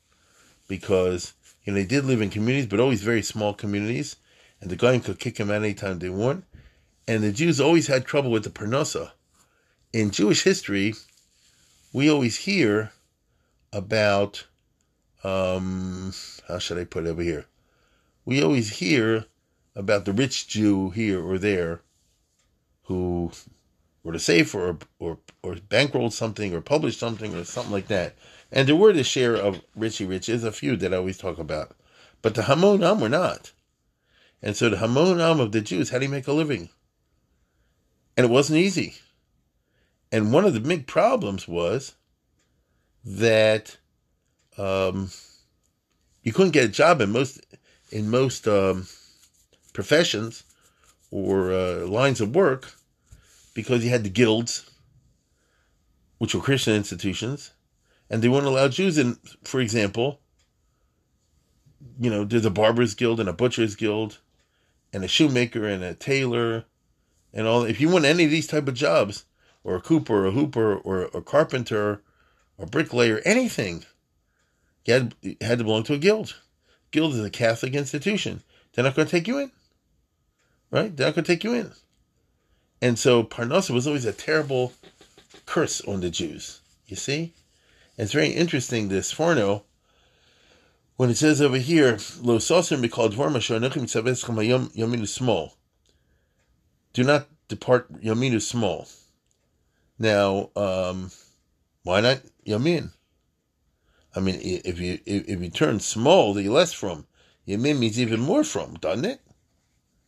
because 0.66 1.32
Know, 1.68 1.74
they 1.74 1.84
did 1.84 2.04
live 2.04 2.22
in 2.22 2.30
communities, 2.30 2.66
but 2.66 2.80
always 2.80 3.02
very 3.02 3.22
small 3.22 3.52
communities, 3.52 4.16
and 4.60 4.70
the 4.70 4.76
Goyim 4.76 5.00
could 5.00 5.18
kick 5.18 5.36
them 5.36 5.50
out 5.50 5.62
anytime 5.62 5.98
they 5.98 6.08
want. 6.08 6.44
And 7.06 7.22
the 7.22 7.30
Jews 7.30 7.60
always 7.60 7.88
had 7.88 8.06
trouble 8.06 8.30
with 8.30 8.44
the 8.44 8.50
parnasa. 8.50 9.12
In 9.92 10.10
Jewish 10.10 10.44
history, 10.44 10.94
we 11.92 12.10
always 12.10 12.38
hear 12.38 12.92
about 13.72 14.46
um, 15.24 16.12
how 16.46 16.58
should 16.58 16.78
I 16.78 16.84
put 16.84 17.06
it 17.06 17.10
over 17.10 17.22
here? 17.22 17.44
We 18.24 18.42
always 18.42 18.78
hear 18.78 19.26
about 19.74 20.04
the 20.04 20.12
rich 20.12 20.48
Jew 20.48 20.90
here 20.90 21.22
or 21.22 21.38
there 21.38 21.82
who 22.84 23.32
were 24.08 24.14
to 24.14 24.18
save 24.18 24.54
or 24.54 24.78
or 24.98 25.18
or 25.42 25.54
bankrolled 25.56 26.12
something 26.12 26.54
or 26.54 26.62
published 26.62 26.98
something 26.98 27.34
or 27.34 27.44
something 27.44 27.72
like 27.72 27.88
that. 27.88 28.16
And 28.50 28.66
there 28.66 28.74
were 28.74 28.94
the 28.94 29.04
share 29.04 29.36
of 29.36 29.60
Richie 29.76 30.06
Rich 30.06 30.30
is 30.30 30.44
a 30.44 30.50
few 30.50 30.76
that 30.76 30.94
I 30.94 30.96
always 30.96 31.18
talk 31.18 31.38
about. 31.38 31.76
But 32.22 32.34
the 32.34 32.42
Hamonam 32.42 33.00
were 33.00 33.10
not. 33.10 33.52
And 34.42 34.56
so 34.56 34.70
the 34.70 34.78
Hamonam 34.78 35.40
of 35.40 35.52
the 35.52 35.60
Jews, 35.60 35.90
how 35.90 35.98
do 35.98 36.06
you 36.06 36.10
make 36.10 36.26
a 36.26 36.32
living? 36.32 36.70
And 38.16 38.24
it 38.24 38.30
wasn't 38.30 38.60
easy. 38.60 38.94
And 40.10 40.32
one 40.32 40.46
of 40.46 40.54
the 40.54 40.60
big 40.60 40.86
problems 40.86 41.46
was 41.46 41.94
that 43.04 43.76
um, 44.56 45.10
you 46.22 46.32
couldn't 46.32 46.52
get 46.52 46.64
a 46.64 46.68
job 46.68 47.02
in 47.02 47.10
most 47.10 47.44
in 47.92 48.08
most 48.08 48.48
um, 48.48 48.86
professions 49.74 50.44
or 51.10 51.52
uh, 51.52 51.86
lines 51.86 52.22
of 52.22 52.34
work 52.34 52.77
because 53.58 53.82
you 53.82 53.90
had 53.90 54.04
the 54.04 54.08
guilds, 54.08 54.70
which 56.18 56.32
were 56.32 56.40
Christian 56.40 56.74
institutions, 56.74 57.50
and 58.08 58.22
they 58.22 58.28
wouldn't 58.28 58.46
allow 58.46 58.68
Jews 58.68 58.98
in. 58.98 59.18
For 59.42 59.58
example, 59.58 60.20
you 61.98 62.08
know, 62.08 62.22
there's 62.22 62.44
a 62.44 62.50
barber's 62.50 62.94
guild 62.94 63.18
and 63.18 63.28
a 63.28 63.32
butcher's 63.32 63.74
guild, 63.74 64.20
and 64.92 65.02
a 65.02 65.08
shoemaker 65.08 65.66
and 65.66 65.82
a 65.82 65.94
tailor, 65.94 66.66
and 67.34 67.48
all. 67.48 67.64
If 67.64 67.80
you 67.80 67.88
want 67.88 68.04
any 68.04 68.26
of 68.26 68.30
these 68.30 68.46
type 68.46 68.68
of 68.68 68.74
jobs, 68.74 69.24
or 69.64 69.74
a 69.74 69.80
cooper, 69.80 70.22
or 70.22 70.26
a 70.26 70.30
hooper, 70.30 70.76
or 70.76 71.06
a 71.12 71.20
carpenter, 71.20 72.00
or 72.58 72.66
bricklayer, 72.66 73.20
anything, 73.24 73.84
you 74.84 74.94
had, 74.94 75.14
you 75.20 75.36
had 75.40 75.58
to 75.58 75.64
belong 75.64 75.82
to 75.82 75.94
a 75.94 75.98
guild. 75.98 76.36
Guild 76.92 77.14
is 77.14 77.24
a 77.24 77.28
Catholic 77.28 77.74
institution. 77.74 78.44
They're 78.72 78.84
not 78.84 78.94
going 78.94 79.08
to 79.08 79.10
take 79.10 79.26
you 79.26 79.38
in, 79.38 79.50
right? 80.70 80.96
They're 80.96 81.08
not 81.08 81.16
going 81.16 81.24
to 81.24 81.32
take 81.32 81.42
you 81.42 81.54
in. 81.54 81.72
And 82.80 82.98
so 82.98 83.24
Parnasa 83.24 83.70
was 83.70 83.86
always 83.86 84.04
a 84.04 84.12
terrible 84.12 84.72
curse 85.46 85.80
on 85.82 86.00
the 86.00 86.10
Jews. 86.10 86.60
You 86.86 86.96
see? 86.96 87.32
It's 87.96 88.12
very 88.12 88.28
interesting, 88.28 88.88
the 88.88 88.96
Sforno, 88.96 89.62
when 90.98 91.10
it 91.10 91.16
says 91.16 91.40
over 91.40 91.58
here, 91.58 91.96
Lo 92.20 92.38
Dvorma 92.38 93.38
Shonachim 93.38 93.84
Tzavescham 93.84 94.74
Yaminu 94.74 95.06
Small. 95.06 95.54
Do 96.92 97.04
not 97.04 97.28
depart 97.46 98.02
Yaminu 98.02 98.42
Small. 98.42 98.88
Now, 99.96 100.50
um, 100.56 101.12
why 101.84 102.00
not 102.00 102.22
Yamin? 102.44 102.90
I 104.16 104.18
mean, 104.18 104.40
if 104.42 104.80
you 104.80 104.98
if 105.06 105.40
you 105.40 105.50
turn 105.50 105.78
small, 105.78 106.34
the 106.34 106.48
less 106.48 106.72
from. 106.72 107.06
Yamin 107.46 107.78
means 107.78 108.00
even 108.00 108.18
more 108.18 108.42
from, 108.42 108.74
doesn't 108.74 109.04
it? 109.04 109.20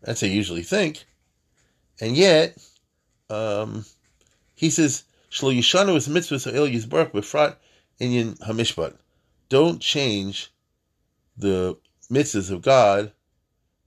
That's 0.03 0.23
how 0.23 0.27
you 0.27 0.35
usually 0.35 0.65
think. 0.65 1.05
And 2.01 2.17
yet, 2.17 2.57
um, 3.29 3.85
he 4.55 4.71
says, 4.71 5.05
Shlo 5.31 5.57
Yishanu 5.57 5.97
is 5.97 6.09
mitzvah 6.09 6.55
el 6.55 6.67
yizbarach 6.67 7.13
befrat 7.13 7.57
inyan 8.01 8.39
hamishpat. 8.39 8.97
Don't 9.49 9.81
change 9.81 10.53
the 11.37 11.77
mitzvahs 12.11 12.51
of 12.51 12.63
God 12.63 13.13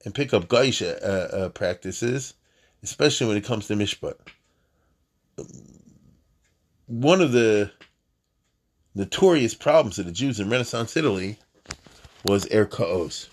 and 0.05 0.13
pick 0.13 0.33
up 0.33 0.47
Gaisha 0.47 1.01
uh, 1.01 1.05
uh, 1.35 1.49
practices, 1.49 2.33
especially 2.83 3.27
when 3.27 3.37
it 3.37 3.45
comes 3.45 3.67
to 3.67 3.75
mishpat. 3.75 4.15
One 6.87 7.21
of 7.21 7.31
the 7.31 7.71
notorious 8.93 9.55
problems 9.55 9.97
of 9.97 10.05
the 10.05 10.11
Jews 10.11 10.39
in 10.39 10.49
Renaissance 10.49 10.95
Italy 10.95 11.39
was 12.23 12.45
erkaos. 12.45 13.27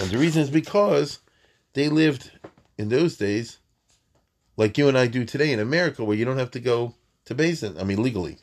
And 0.00 0.10
the 0.10 0.18
reason 0.18 0.42
is 0.42 0.50
because 0.50 1.20
they 1.74 1.88
lived 1.88 2.30
in 2.76 2.88
those 2.88 3.16
days 3.16 3.58
like 4.60 4.76
you 4.76 4.88
and 4.88 4.98
I 4.98 5.06
do 5.06 5.24
today 5.24 5.54
in 5.54 5.58
America, 5.58 6.04
where 6.04 6.18
you 6.18 6.26
don't 6.26 6.36
have 6.36 6.50
to 6.50 6.60
go 6.60 6.94
to 7.24 7.34
Basin, 7.34 7.78
I 7.78 7.82
mean, 7.82 8.02
legally. 8.02 8.36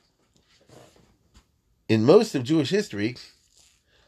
In 1.88 2.04
most 2.04 2.34
of 2.34 2.44
Jewish 2.44 2.72
history, 2.72 3.18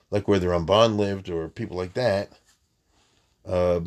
like 0.10 0.28
where 0.28 0.40
the 0.40 0.48
Ramban 0.48 0.98
lived 0.98 1.30
or 1.30 1.50
people 1.50 1.78
like 1.78 1.94
that, 1.94 2.32
uh, 3.46 3.82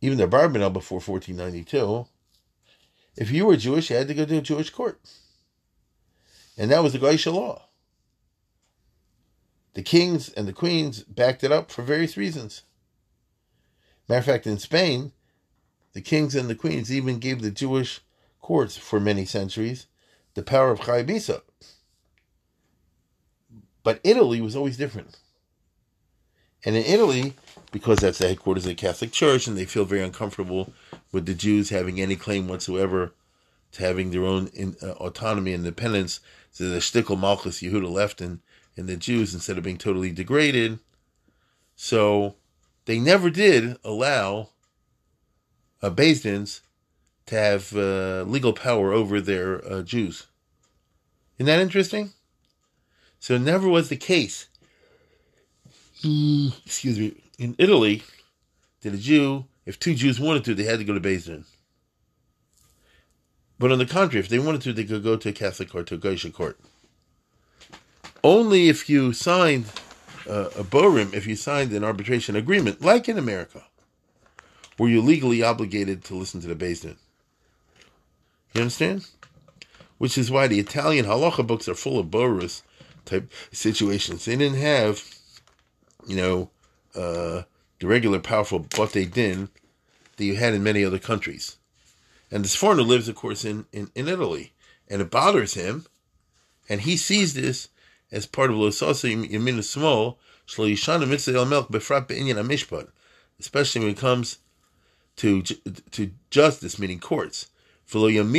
even 0.00 0.18
the 0.18 0.26
Barbanel 0.26 0.72
before 0.72 0.96
1492, 0.96 2.08
if 3.16 3.30
you 3.30 3.46
were 3.46 3.56
Jewish, 3.56 3.88
you 3.88 3.94
had 3.94 4.08
to 4.08 4.14
go 4.14 4.24
to 4.24 4.38
a 4.38 4.42
Jewish 4.42 4.70
court. 4.70 4.98
And 6.58 6.72
that 6.72 6.82
was 6.82 6.94
the 6.94 6.98
Gaisha 6.98 7.32
law. 7.32 7.62
The 9.74 9.82
kings 9.82 10.30
and 10.30 10.48
the 10.48 10.52
queens 10.52 11.04
backed 11.04 11.44
it 11.44 11.52
up 11.52 11.70
for 11.70 11.82
various 11.82 12.16
reasons. 12.16 12.62
Matter 14.08 14.18
of 14.18 14.24
fact, 14.24 14.48
in 14.48 14.58
Spain, 14.58 15.12
the 15.92 16.00
kings 16.00 16.34
and 16.34 16.48
the 16.48 16.54
queens 16.54 16.92
even 16.92 17.18
gave 17.18 17.42
the 17.42 17.50
Jewish 17.50 18.00
courts 18.40 18.76
for 18.76 18.98
many 19.00 19.24
centuries 19.24 19.86
the 20.34 20.42
power 20.42 20.70
of 20.70 20.80
Chaybisa. 20.80 21.42
But 23.82 24.00
Italy 24.04 24.40
was 24.40 24.56
always 24.56 24.76
different. 24.76 25.18
And 26.64 26.76
in 26.76 26.84
Italy, 26.84 27.34
because 27.72 27.98
that's 27.98 28.18
the 28.18 28.28
headquarters 28.28 28.64
of 28.64 28.70
the 28.70 28.74
Catholic 28.76 29.12
Church, 29.12 29.46
and 29.46 29.58
they 29.58 29.64
feel 29.64 29.84
very 29.84 30.02
uncomfortable 30.02 30.72
with 31.10 31.26
the 31.26 31.34
Jews 31.34 31.70
having 31.70 32.00
any 32.00 32.16
claim 32.16 32.46
whatsoever 32.46 33.12
to 33.72 33.82
having 33.82 34.10
their 34.10 34.24
own 34.24 34.48
in, 34.54 34.76
uh, 34.82 34.92
autonomy 34.92 35.52
and 35.52 35.64
independence, 35.64 36.20
so 36.50 36.68
the 36.68 36.78
shtickle 36.78 37.18
Malchus 37.18 37.60
Yehuda 37.62 37.90
left 37.90 38.20
in 38.20 38.40
the 38.76 38.96
Jews 38.96 39.34
instead 39.34 39.58
of 39.58 39.64
being 39.64 39.78
totally 39.78 40.12
degraded. 40.12 40.78
So 41.74 42.36
they 42.84 42.98
never 42.98 43.30
did 43.30 43.76
allow 43.82 44.50
uh, 45.82 45.90
Bezdins 45.90 46.60
to 47.26 47.36
have 47.36 47.76
uh, 47.76 48.24
legal 48.26 48.52
power 48.52 48.92
over 48.92 49.20
their 49.20 49.64
uh, 49.70 49.82
Jews. 49.82 50.26
Isn't 51.38 51.46
that 51.46 51.60
interesting? 51.60 52.12
So 53.18 53.34
it 53.34 53.40
never 53.42 53.68
was 53.68 53.88
the 53.88 53.96
case. 53.96 54.48
Excuse 56.04 56.98
me. 56.98 57.14
In 57.38 57.54
Italy, 57.58 58.02
did 58.80 58.94
a 58.94 58.98
Jew, 58.98 59.46
if 59.64 59.78
two 59.78 59.94
Jews 59.94 60.18
wanted 60.18 60.44
to, 60.44 60.54
they 60.54 60.64
had 60.64 60.78
to 60.78 60.84
go 60.84 60.94
to 60.94 61.00
Bezdin. 61.00 61.44
But 63.58 63.70
on 63.70 63.78
the 63.78 63.86
contrary, 63.86 64.20
if 64.24 64.28
they 64.28 64.40
wanted 64.40 64.62
to, 64.62 64.72
they 64.72 64.84
could 64.84 65.04
go 65.04 65.16
to 65.16 65.28
a 65.28 65.32
Catholic 65.32 65.70
court, 65.70 65.86
to 65.86 65.94
a 65.94 65.98
Geisha 65.98 66.30
court. 66.30 66.58
Only 68.24 68.68
if 68.68 68.90
you 68.90 69.12
signed 69.12 69.66
uh, 70.28 70.50
a 70.56 70.64
Borim, 70.64 71.14
if 71.14 71.26
you 71.26 71.36
signed 71.36 71.72
an 71.72 71.84
arbitration 71.84 72.34
agreement, 72.34 72.82
like 72.82 73.08
in 73.08 73.18
America, 73.18 73.62
were 74.82 74.88
you 74.88 75.00
legally 75.00 75.44
obligated 75.44 76.02
to 76.02 76.16
listen 76.16 76.40
to 76.40 76.48
the 76.48 76.56
Din. 76.56 76.96
You 78.52 78.62
understand? 78.62 79.06
Which 79.98 80.18
is 80.18 80.28
why 80.28 80.48
the 80.48 80.58
Italian 80.58 81.06
halacha 81.06 81.46
books 81.46 81.68
are 81.68 81.76
full 81.76 82.00
of 82.00 82.06
borus 82.08 82.62
type 83.04 83.30
situations. 83.52 84.24
They 84.24 84.34
didn't 84.34 84.58
have, 84.58 85.04
you 86.08 86.16
know, 86.16 86.50
uh, 86.96 87.42
the 87.78 87.86
regular 87.86 88.18
powerful 88.18 88.58
bote 88.58 89.08
din 89.12 89.50
that 90.16 90.24
you 90.24 90.34
had 90.34 90.52
in 90.52 90.64
many 90.64 90.84
other 90.84 90.98
countries. 90.98 91.58
And 92.32 92.44
the 92.44 92.48
Sforno 92.48 92.84
lives, 92.84 93.08
of 93.08 93.14
course, 93.14 93.44
in, 93.44 93.66
in, 93.72 93.88
in 93.94 94.08
Italy. 94.08 94.52
And 94.88 95.00
it 95.00 95.12
bothers 95.12 95.54
him. 95.54 95.86
And 96.68 96.80
he 96.80 96.96
sees 96.96 97.34
this 97.34 97.68
as 98.10 98.26
part 98.26 98.50
of 98.50 98.56
Losasa 98.56 99.30
Yamin 99.30 99.62
Small, 99.62 100.18
Shlo 100.48 100.68
Yishana 100.68 101.08
Mitzvah 101.08 101.38
El 101.38 101.46
Melch 101.46 101.70
Befrat 101.70 102.08
Be'inyan 102.08 102.44
Amishpat, 102.44 102.88
especially 103.38 103.82
when 103.82 103.90
it 103.90 103.96
comes 103.96 104.38
to 105.16 105.42
to 105.42 106.10
justice, 106.30 106.78
meaning 106.78 107.00
courts. 107.00 107.48
And 107.94 108.32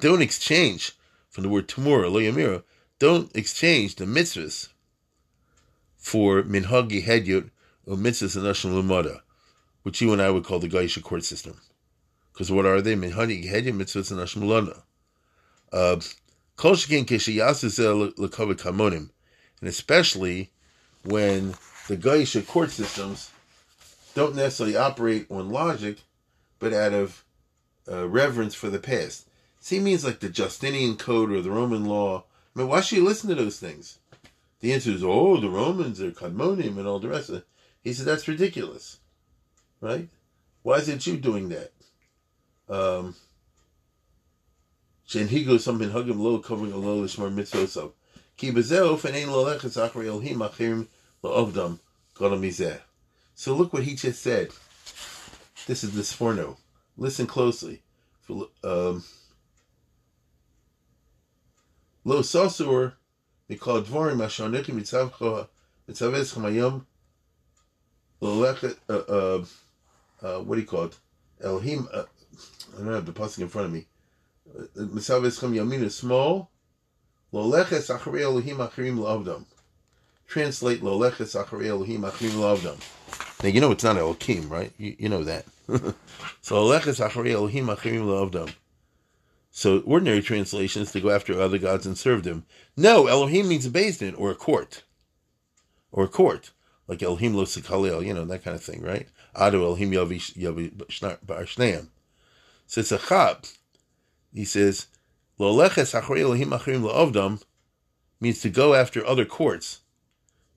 don't 0.00 0.22
exchange 0.22 0.92
from 1.28 1.42
the 1.42 1.48
word 1.48 1.68
tamura, 1.68 2.62
don't 2.98 3.36
exchange 3.36 3.96
the 3.96 4.04
mitzvahs 4.04 4.68
for 5.96 6.42
minhagi 6.42 7.04
hedyot 7.04 7.50
or 7.84 7.96
mitzvahs 7.96 8.36
anashim 8.36 8.72
lumada, 8.72 9.22
which 9.82 10.00
you 10.00 10.12
and 10.12 10.22
I 10.22 10.30
would 10.30 10.44
call 10.44 10.60
the 10.60 10.68
Gaisha 10.68 11.02
court 11.02 11.24
system. 11.24 11.60
Because 12.32 12.52
what 12.52 12.64
are 12.64 12.80
they? 12.80 12.94
Minhagi 12.94 13.50
hedyot 13.50 13.74
mitzvahs 13.74 14.12
anashim 14.12 14.42
lumada. 14.42 14.84
Uh, 15.72 16.00
and 16.58 17.10
especially 19.62 20.50
when 21.04 21.54
the 21.88 21.96
Gaisha 21.96 22.46
court 22.46 22.70
systems 22.70 23.30
don't 24.14 24.34
necessarily 24.34 24.76
operate 24.76 25.26
on 25.30 25.50
logic, 25.50 25.98
but 26.58 26.72
out 26.72 26.92
of 26.92 27.24
uh, 27.90 28.08
reverence 28.08 28.54
for 28.54 28.70
the 28.70 28.78
past. 28.78 29.28
See, 29.60 29.78
means 29.78 30.04
like 30.04 30.20
the 30.20 30.28
Justinian 30.28 30.96
Code 30.96 31.30
or 31.30 31.42
the 31.42 31.50
Roman 31.50 31.84
law 31.84 32.24
I 32.56 32.60
mean, 32.60 32.68
why 32.68 32.80
should 32.80 32.96
you 32.96 33.04
listen 33.04 33.28
to 33.28 33.34
those 33.34 33.58
things? 33.58 33.98
The 34.60 34.72
answer 34.72 34.90
is, 34.90 35.04
oh, 35.04 35.36
the 35.36 35.50
Romans 35.50 36.00
are 36.00 36.10
Kadmonim 36.10 36.78
and 36.78 36.86
all 36.86 36.98
the 36.98 37.08
rest 37.08 37.28
of 37.28 37.34
it. 37.36 37.46
He 37.84 37.92
said, 37.92 38.06
that's 38.06 38.26
ridiculous. 38.26 38.98
Right? 39.82 40.08
Why 40.62 40.76
is 40.76 40.88
it 40.88 41.06
you 41.06 41.18
doing 41.18 41.50
that? 41.50 41.72
Um, 42.66 43.14
Shenhigo 45.06 45.60
something 45.60 45.90
hugim 45.90 46.18
low 46.18 46.38
covering 46.38 46.72
a 46.72 46.78
low 46.78 47.04
achirim 50.40 50.86
lo 51.26 51.44
avdam 51.44 51.78
godam 52.14 52.80
So 53.34 53.54
look 53.54 53.72
what 53.72 53.82
he 53.82 53.94
just 53.94 54.22
said. 54.22 54.50
This 55.66 55.82
is 55.82 55.92
the 55.94 56.02
Sforno. 56.02 56.56
Listen 56.96 57.26
closely. 57.26 57.82
Um, 58.30 59.04
lo 62.04 62.22
sasur 62.22 62.92
mikol 63.50 63.84
dvorim 63.84 64.18
ashonechi 64.18 64.72
mitzavcha 64.72 65.48
mitzavez 65.88 66.34
chamayom 66.34 66.84
lo 68.20 68.36
lechet 68.36 68.76
uh, 68.88 68.92
uh, 68.92 69.44
uh, 70.22 70.40
what 70.42 70.54
do 70.54 70.60
you 70.60 70.66
call 70.66 70.84
it? 70.84 70.96
Elhim. 71.42 71.88
Uh, 71.92 72.04
I 72.74 72.82
don't 72.82 72.92
have 72.92 73.06
the 73.06 73.12
passing 73.12 73.42
in 73.42 73.48
front 73.48 73.66
of 73.66 73.72
me. 73.72 73.86
Mitzavez 74.76 75.40
cham 75.40 75.52
yamin 75.52 75.82
is 75.82 75.96
small. 75.96 76.50
Lo 77.32 77.50
leches 77.50 77.94
acharei 77.94 78.22
Elohim 78.22 78.58
achirim 78.58 78.98
lovdom. 78.98 79.44
Translate 80.26 80.82
lo 80.82 80.98
leches 80.98 81.40
acharei 81.40 81.66
Elohim 81.68 82.02
achirim 82.02 82.32
lovdom. 82.32 82.78
Now 83.42 83.48
you 83.48 83.60
know 83.60 83.70
it's 83.70 83.84
not 83.84 83.96
Elohim, 83.96 84.48
right? 84.48 84.72
You, 84.78 84.96
you 84.98 85.08
know 85.08 85.24
that. 85.24 85.46
so 86.40 86.64
leches 86.66 87.06
acharei 87.06 87.32
Elohim 87.32 87.66
achirim 87.66 88.06
lovdom. 88.06 88.52
So 89.50 89.80
ordinary 89.80 90.20
translation 90.20 90.82
is 90.82 90.92
to 90.92 91.00
go 91.00 91.10
after 91.10 91.40
other 91.40 91.58
gods 91.58 91.86
and 91.86 91.96
serve 91.96 92.24
them. 92.24 92.44
No, 92.76 93.06
Elohim 93.06 93.48
means 93.48 93.64
a 93.64 93.70
beis 93.70 93.98
din 93.98 94.14
or 94.14 94.30
a 94.30 94.34
court. 94.34 94.82
Or 95.90 96.04
a 96.04 96.08
court. 96.08 96.50
Like 96.86 97.02
Elohim 97.02 97.34
lo 97.34 97.44
sikalel, 97.44 98.04
you 98.04 98.12
know, 98.12 98.24
that 98.26 98.44
kind 98.44 98.54
of 98.54 98.62
thing, 98.62 98.82
right? 98.82 99.08
Adu 99.34 99.62
Elohim 99.62 99.92
yavi 99.92 100.72
b'shneim. 100.76 101.88
So 102.66 102.80
it's 102.80 102.92
a 102.92 102.98
chab. 102.98 103.50
He 104.34 104.44
says, 104.44 104.88
Lo 105.38 105.54
leches 105.54 105.94
Elohim 105.94 106.50
achrim 106.50 106.82
la'ovdam 106.82 107.42
means 108.20 108.40
to 108.40 108.50
go 108.50 108.74
after 108.74 109.06
other 109.06 109.24
courts, 109.24 109.80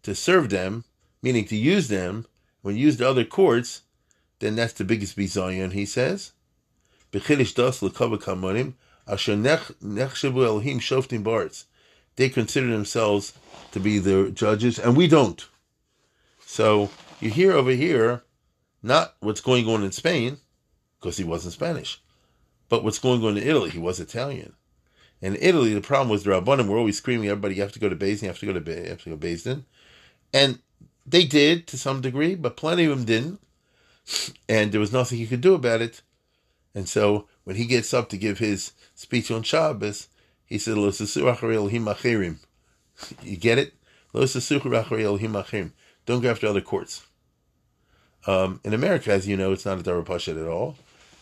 to 0.04 0.16
serve 0.16 0.50
them, 0.50 0.86
meaning 1.22 1.46
to 1.46 1.56
use 1.56 1.88
them. 1.88 2.26
When 2.62 2.76
you 2.76 2.86
use 2.86 2.98
the 2.98 3.10
other 3.10 3.24
courts, 3.24 3.82
then 4.40 4.56
that's 4.56 4.74
the 4.74 4.84
biggest 4.84 5.18
bizayon, 5.18 5.72
he 5.74 5.86
says. 5.86 6.34
They 12.16 12.30
consider 12.30 12.68
themselves 12.68 13.34
to 13.72 13.80
be 13.80 14.00
the 14.00 14.32
judges, 14.32 14.80
and 14.80 14.98
we 14.98 15.08
don't. 15.08 15.48
So 16.46 16.90
you 17.20 17.30
hear 17.30 17.54
over 17.54 17.72
here, 17.72 18.24
not 18.84 19.16
what's 19.20 19.42
going 19.42 19.68
on 19.68 19.84
in 19.84 19.92
Spain, 19.92 20.38
because 21.00 21.18
he 21.18 21.24
wasn't 21.24 21.54
Spanish, 21.54 22.02
but 22.68 22.84
what's 22.84 23.00
going 23.00 23.24
on 23.24 23.38
in 23.38 23.48
Italy, 23.48 23.70
he 23.70 23.80
was 23.80 24.00
Italian. 24.00 24.54
In 25.22 25.38
Italy, 25.42 25.74
the 25.74 25.82
problem 25.82 26.10
was 26.10 26.24
the 26.24 26.32
Rabbanim 26.32 26.68
were 26.68 26.78
always 26.78 26.98
screaming, 26.98 27.30
everybody, 27.30 27.56
you 27.56 27.62
have 27.62 27.74
to 27.74 27.80
go 27.80 27.90
to 27.90 27.96
Beis 27.96 28.20
Din, 28.20 28.24
you 28.24 28.28
have 28.28 28.40
to 28.40 28.46
go 28.46 28.54
to, 28.54 28.62
Be- 28.62 28.72
you 28.72 28.90
have 28.90 29.04
to 29.04 29.10
go 29.10 29.16
to 29.16 29.28
Beis 29.28 29.44
Din. 29.44 29.66
And 30.34 30.60
they 31.06 31.26
did 31.26 31.68
to 31.68 31.78
some 31.78 32.02
degree, 32.02 32.36
but 32.36 32.58
plenty 32.58 32.86
of 32.86 32.92
them 32.92 33.06
didn't. 33.06 33.40
And 34.48 34.72
there 34.72 34.80
was 34.80 34.94
nothing 34.94 35.18
he 35.18 35.28
could 35.28 35.42
do 35.42 35.54
about 35.54 35.82
it. 35.82 36.02
And 36.76 36.88
so 36.88 37.28
when 37.44 37.56
he 37.56 37.66
gets 37.66 37.94
up 37.94 38.10
to 38.10 38.18
give 38.18 38.40
his 38.40 38.74
speech 38.96 39.32
on 39.32 39.44
Shabbos, 39.44 40.08
he 40.46 40.58
said, 40.58 40.78
You 40.78 40.92
get 43.38 43.58
it? 43.58 43.74
Don't 44.14 46.22
go 46.22 46.32
after 46.32 46.48
other 46.48 46.62
courts. 46.62 47.06
Um, 48.26 48.60
in 48.64 48.74
America, 48.74 49.12
as 49.12 49.28
you 49.28 49.38
know, 49.38 49.52
it's 49.52 49.66
not 49.66 49.80
a 49.80 49.84
Darapashat 49.84 50.42
at 50.42 50.48
all. 50.48 50.76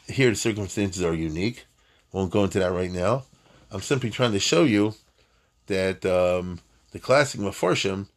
Here, 0.08 0.30
the 0.30 0.36
circumstances 0.36 1.04
are 1.04 1.14
unique. 1.14 1.66
Won't 2.12 2.32
go 2.32 2.46
into 2.46 2.60
that 2.60 2.72
right 2.72 2.92
now. 2.92 3.24
I'm 3.70 3.82
simply 3.82 4.10
trying 4.10 4.32
to 4.32 4.40
show 4.40 4.64
you 4.64 4.94
that 5.68 6.06
um, 6.06 6.60
the 6.92 7.00
classic 7.00 7.42
Mefarshim 7.42 8.08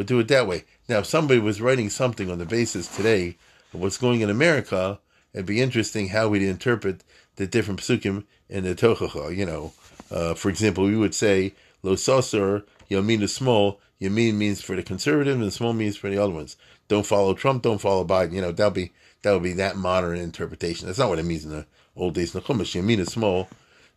would 0.00 0.06
do 0.06 0.18
it 0.18 0.28
that 0.28 0.46
way. 0.46 0.64
Now, 0.88 1.00
if 1.00 1.06
somebody 1.06 1.40
was 1.40 1.60
writing 1.60 1.90
something 1.90 2.30
on 2.30 2.38
the 2.38 2.46
basis 2.46 2.88
today 2.88 3.36
of 3.74 3.82
what's 3.82 3.98
going 3.98 4.22
in 4.22 4.30
America, 4.30 4.98
it'd 5.34 5.44
be 5.44 5.60
interesting 5.60 6.08
how 6.08 6.28
we'd 6.28 6.40
interpret 6.40 7.04
the 7.36 7.46
different 7.46 7.80
psukim 7.80 8.24
in 8.48 8.64
the 8.64 8.74
Tochacha. 8.74 9.36
You 9.36 9.44
know, 9.44 9.74
uh, 10.10 10.32
for 10.32 10.48
example, 10.48 10.84
we 10.84 10.96
would 10.96 11.14
say, 11.14 11.52
Lo 11.82 11.96
Sasur, 11.96 12.64
Yamin 12.90 13.20
is 13.20 13.34
small, 13.34 13.78
Yamin 14.00 14.36
means 14.36 14.62
for 14.62 14.74
the 14.74 14.82
conservative, 14.82 15.38
and 15.38 15.52
small 15.52 15.74
means 15.74 15.98
for 15.98 16.08
the 16.08 16.16
other 16.16 16.32
ones. 16.32 16.56
Don't 16.88 17.04
follow 17.04 17.34
Trump, 17.34 17.62
don't 17.62 17.78
follow 17.78 18.02
Biden. 18.02 18.32
You 18.32 18.40
know, 18.40 18.52
that'll 18.52 18.70
be 18.70 18.92
that 19.20 19.32
would 19.32 19.42
be 19.42 19.52
that 19.52 19.76
modern 19.76 20.16
interpretation. 20.16 20.86
That's 20.86 20.98
not 20.98 21.10
what 21.10 21.18
it 21.18 21.26
means 21.26 21.44
in 21.44 21.50
the 21.50 21.66
old 21.94 22.14
days 22.14 22.34
in 22.34 22.40
the 22.40 22.46
Chumash. 22.46 22.74
Yamin 22.74 23.00
is 23.00 23.08
small. 23.08 23.50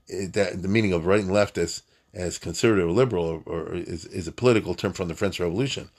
It, 0.09 0.33
that 0.33 0.61
the 0.61 0.67
meaning 0.67 0.91
of 0.91 1.05
right 1.05 1.23
and 1.23 1.31
left 1.31 1.57
as 1.57 1.81
as 2.13 2.37
conservative 2.37 2.87
or 2.87 2.91
liberal 2.91 3.25
or, 3.25 3.41
or 3.45 3.73
is, 3.75 4.05
is 4.05 4.27
a 4.27 4.31
political 4.31 4.75
term 4.75 4.93
from 4.93 5.07
the 5.07 5.15
French 5.15 5.39
Revolution. 5.39 5.89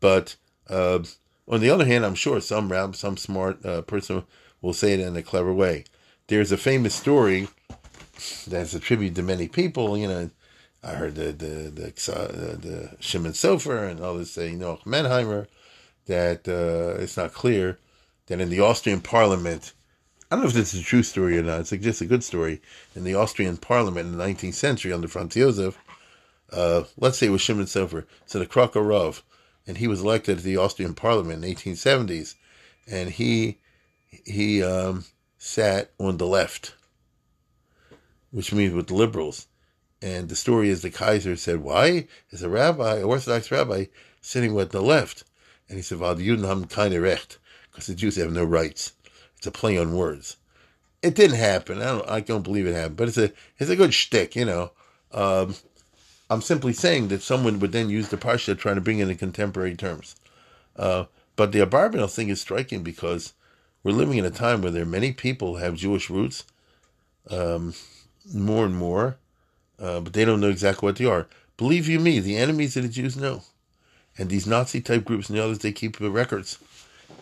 But 0.00 0.36
uh, 0.68 1.00
on 1.48 1.60
the 1.60 1.70
other 1.70 1.86
hand, 1.86 2.04
I'm 2.04 2.14
sure 2.14 2.40
some 2.40 2.70
rab, 2.70 2.96
some 2.96 3.16
smart 3.16 3.64
uh, 3.64 3.82
person 3.82 4.24
will 4.60 4.72
say 4.72 4.92
it 4.92 5.00
in 5.00 5.16
a 5.16 5.22
clever 5.22 5.52
way. 5.52 5.84
There's 6.28 6.52
a 6.52 6.56
famous 6.56 6.94
story 6.94 7.48
that's 8.46 8.74
attributed 8.74 9.16
to 9.16 9.22
many 9.22 9.48
people. 9.48 9.98
You 9.98 10.08
know, 10.08 10.30
I 10.82 10.92
heard 10.92 11.14
the 11.14 11.32
the 11.32 11.70
the, 11.70 12.12
uh, 12.12 12.56
the 12.56 12.96
Shimon 13.00 13.32
Sofer 13.32 13.90
and 13.90 14.00
others 14.00 14.30
say 14.30 14.52
Noach 14.52 14.84
Menheimer 14.84 15.46
that 16.06 16.48
uh, 16.48 17.00
it's 17.00 17.16
not 17.16 17.32
clear 17.32 17.78
that 18.26 18.40
in 18.40 18.50
the 18.50 18.60
Austrian 18.60 19.00
Parliament, 19.00 19.72
I 20.32 20.34
don't 20.34 20.44
know 20.44 20.48
if 20.48 20.54
this 20.54 20.72
is 20.72 20.80
a 20.80 20.84
true 20.84 21.02
story 21.02 21.36
or 21.36 21.42
not. 21.42 21.60
It's 21.60 21.72
like 21.72 21.82
just 21.82 22.00
a 22.00 22.06
good 22.06 22.24
story. 22.24 22.62
In 22.96 23.04
the 23.04 23.14
Austrian 23.14 23.58
Parliament 23.58 24.08
in 24.08 24.16
the 24.16 24.24
19th 24.24 24.54
century 24.54 24.90
under 24.90 25.06
Franz 25.06 25.34
Josef, 25.34 25.76
uh, 26.50 26.84
let's 26.96 27.18
say 27.18 27.26
it 27.26 27.30
was 27.30 27.42
Shimon 27.42 27.66
Sofer, 27.66 28.06
so 28.24 28.38
the 28.38 28.46
Krakow 28.46 29.14
and 29.66 29.76
he 29.76 29.86
was 29.86 30.00
elected 30.00 30.38
to 30.38 30.42
the 30.42 30.56
Austrian 30.56 30.94
Parliament 30.94 31.44
in 31.44 31.50
the 31.50 31.54
1870s, 31.54 32.36
and 32.90 33.10
he 33.10 33.58
he 34.24 34.62
um, 34.62 35.04
sat 35.36 35.90
on 36.00 36.16
the 36.16 36.26
left, 36.26 36.76
which 38.30 38.54
means 38.54 38.72
with 38.72 38.86
the 38.86 38.94
liberals. 38.94 39.48
And 40.00 40.30
the 40.30 40.34
story 40.34 40.70
is 40.70 40.80
the 40.80 40.90
Kaiser 40.90 41.36
said, 41.36 41.58
Why 41.58 42.08
is 42.30 42.42
a 42.42 42.48
rabbi, 42.48 43.02
Orthodox 43.02 43.50
rabbi, 43.50 43.84
sitting 44.22 44.54
with 44.54 44.70
the 44.70 44.80
left? 44.80 45.24
And 45.68 45.76
he 45.76 45.82
said, 45.82 45.98
Well, 45.98 46.14
the 46.14 46.26
Juden 46.26 46.46
haben 46.46 46.64
keine 46.68 47.02
Recht, 47.02 47.36
because 47.70 47.86
the 47.86 47.94
Jews 47.94 48.16
have 48.16 48.32
no 48.32 48.44
rights. 48.44 48.94
It's 49.42 49.48
a 49.48 49.50
play 49.50 49.76
on 49.76 49.96
words. 49.96 50.36
It 51.02 51.16
didn't 51.16 51.34
happen. 51.34 51.78
I 51.78 51.86
don't, 51.86 52.08
I 52.08 52.20
don't 52.20 52.44
believe 52.44 52.64
it 52.64 52.76
happened, 52.76 52.96
but 52.96 53.08
it's 53.08 53.18
a, 53.18 53.32
it's 53.58 53.70
a 53.70 53.74
good 53.74 53.92
shtick, 53.92 54.36
you 54.36 54.44
know. 54.44 54.70
Um, 55.10 55.56
I'm 56.30 56.42
simply 56.42 56.72
saying 56.72 57.08
that 57.08 57.22
someone 57.22 57.58
would 57.58 57.72
then 57.72 57.90
use 57.90 58.08
the 58.08 58.16
parsha 58.16 58.56
trying 58.56 58.76
to 58.76 58.80
bring 58.80 59.00
it 59.00 59.08
in 59.08 59.16
contemporary 59.16 59.74
terms. 59.74 60.14
Uh, 60.76 61.06
but 61.34 61.50
the 61.50 61.58
Abarbanel 61.58 62.08
thing 62.08 62.28
is 62.28 62.40
striking 62.40 62.84
because 62.84 63.32
we're 63.82 63.90
living 63.90 64.16
in 64.16 64.24
a 64.24 64.30
time 64.30 64.62
where 64.62 64.70
there 64.70 64.84
are 64.84 64.86
many 64.86 65.10
people 65.10 65.56
have 65.56 65.74
Jewish 65.74 66.08
roots, 66.08 66.44
um, 67.28 67.74
more 68.32 68.64
and 68.64 68.76
more, 68.76 69.16
uh, 69.80 69.98
but 69.98 70.12
they 70.12 70.24
don't 70.24 70.40
know 70.40 70.50
exactly 70.50 70.86
what 70.86 70.94
they 70.94 71.06
are. 71.06 71.26
Believe 71.56 71.88
you 71.88 71.98
me, 71.98 72.20
the 72.20 72.36
enemies 72.36 72.76
of 72.76 72.84
the 72.84 72.88
Jews 72.88 73.16
know. 73.16 73.42
And 74.16 74.28
these 74.30 74.46
Nazi 74.46 74.80
type 74.80 75.04
groups 75.04 75.28
and 75.28 75.36
the 75.36 75.42
others, 75.42 75.58
they 75.58 75.72
keep 75.72 75.98
the 75.98 76.12
records. 76.12 76.60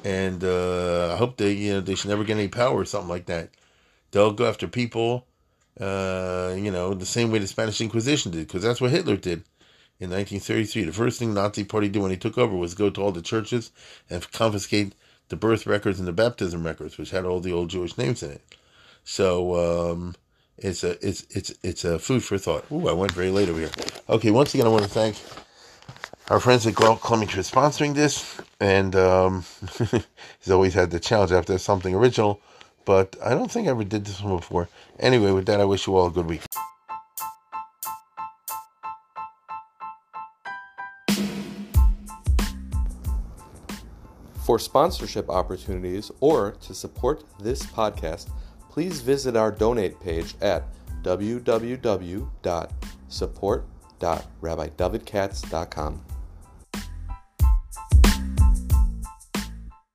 And 0.05 0.43
uh, 0.43 1.13
I 1.13 1.17
hope 1.17 1.37
they, 1.37 1.53
you 1.53 1.75
know, 1.75 1.81
they 1.81 1.95
should 1.95 2.11
never 2.11 2.25
get 2.25 2.37
any 2.37 2.49
power 2.49 2.79
or 2.79 2.85
something 2.85 3.09
like 3.09 3.27
that. 3.27 3.51
They'll 4.11 4.33
go 4.33 4.49
after 4.49 4.67
people, 4.67 5.27
uh, 5.79 6.55
you 6.57 6.71
know, 6.71 6.95
the 6.95 7.07
same 7.07 7.31
way 7.31 7.39
the 7.39 7.47
Spanish 7.47 7.81
Inquisition 7.81 8.33
did, 8.33 8.47
because 8.47 8.63
that's 8.63 8.81
what 8.81 8.91
Hitler 8.91 9.17
did 9.17 9.45
in 10.01 10.11
1933. 10.11 10.85
The 10.85 10.93
first 10.93 11.19
thing 11.19 11.35
the 11.35 11.41
Nazi 11.41 11.65
Party 11.65 11.89
did 11.89 12.03
when 12.03 12.11
he 12.11 12.17
took 12.17 12.39
over 12.39 12.57
was 12.57 12.75
go 12.75 12.91
to 12.91 13.03
all 13.03 13.13
the 13.13 13.23
churches 13.23 13.71
and 14.09 14.31
confiscate 14.33 14.95
the 15.29 15.37
birth 15.37 15.67
records 15.67 15.99
and 15.99 16.09
the 16.09 16.13
baptism 16.13 16.65
records, 16.65 16.99
which 16.99 17.11
had 17.11 17.25
all 17.25 17.41
the 17.41 17.53
old 17.53 17.71
Jewish 17.71 17.97
names 17.97 18.23
in 18.23 18.33
it. 18.33 18.43
So 19.05 19.93
um, 19.93 20.17
it's 20.59 20.83
a 20.83 20.93
it's 21.07 21.27
it's 21.31 21.55
it's 21.63 21.85
a 21.85 21.99
food 21.99 22.25
for 22.25 22.39
thought. 22.39 22.65
Ooh, 22.73 22.89
I 22.89 22.93
went 22.93 23.13
very 23.13 23.31
late 23.31 23.49
over 23.49 23.59
here. 23.59 23.71
Okay, 24.09 24.31
once 24.31 24.55
again, 24.55 24.67
I 24.67 24.71
want 24.71 24.85
to 24.85 24.91
thank 24.91 25.17
our 26.31 26.41
friends 26.41 26.67
at 26.67 26.75
Clumbing 26.75 27.29
for 27.29 27.41
sponsoring 27.41 27.95
this, 27.95 28.41
and 28.61 28.97
um, 28.97 29.45
he's 30.41 30.51
always 30.51 30.73
had 30.73 30.91
the 30.91 31.01
challenge 31.01 31.33
after 31.33 31.59
something 31.59 31.95
original. 31.95 32.41
But 32.87 33.17
I 33.23 33.31
don't 33.31 33.51
think 33.51 33.69
I 33.69 33.73
ever 33.73 33.85
did 33.85 34.07
this 34.07 34.23
one 34.23 34.37
before. 34.37 34.69
Anyway, 34.99 35.33
with 35.33 35.45
that, 35.47 35.61
I 35.61 35.65
wish 35.65 35.87
you 35.87 35.97
all 35.97 36.07
a 36.07 36.11
good 36.11 36.27
week. 36.27 36.43
For 44.47 44.59
sponsorship 44.59 45.29
opportunities 45.29 46.11
or 46.21 46.53
to 46.63 46.75
support 46.75 47.23
this 47.39 47.65
podcast, 47.67 48.31
please 48.71 49.01
visit 49.01 49.37
our 49.37 49.53
donate 49.53 50.01
page 50.01 50.35
at 50.41 50.65
www.support.com 51.03 52.31
www.rabbidavidkatz.com. 54.01 56.10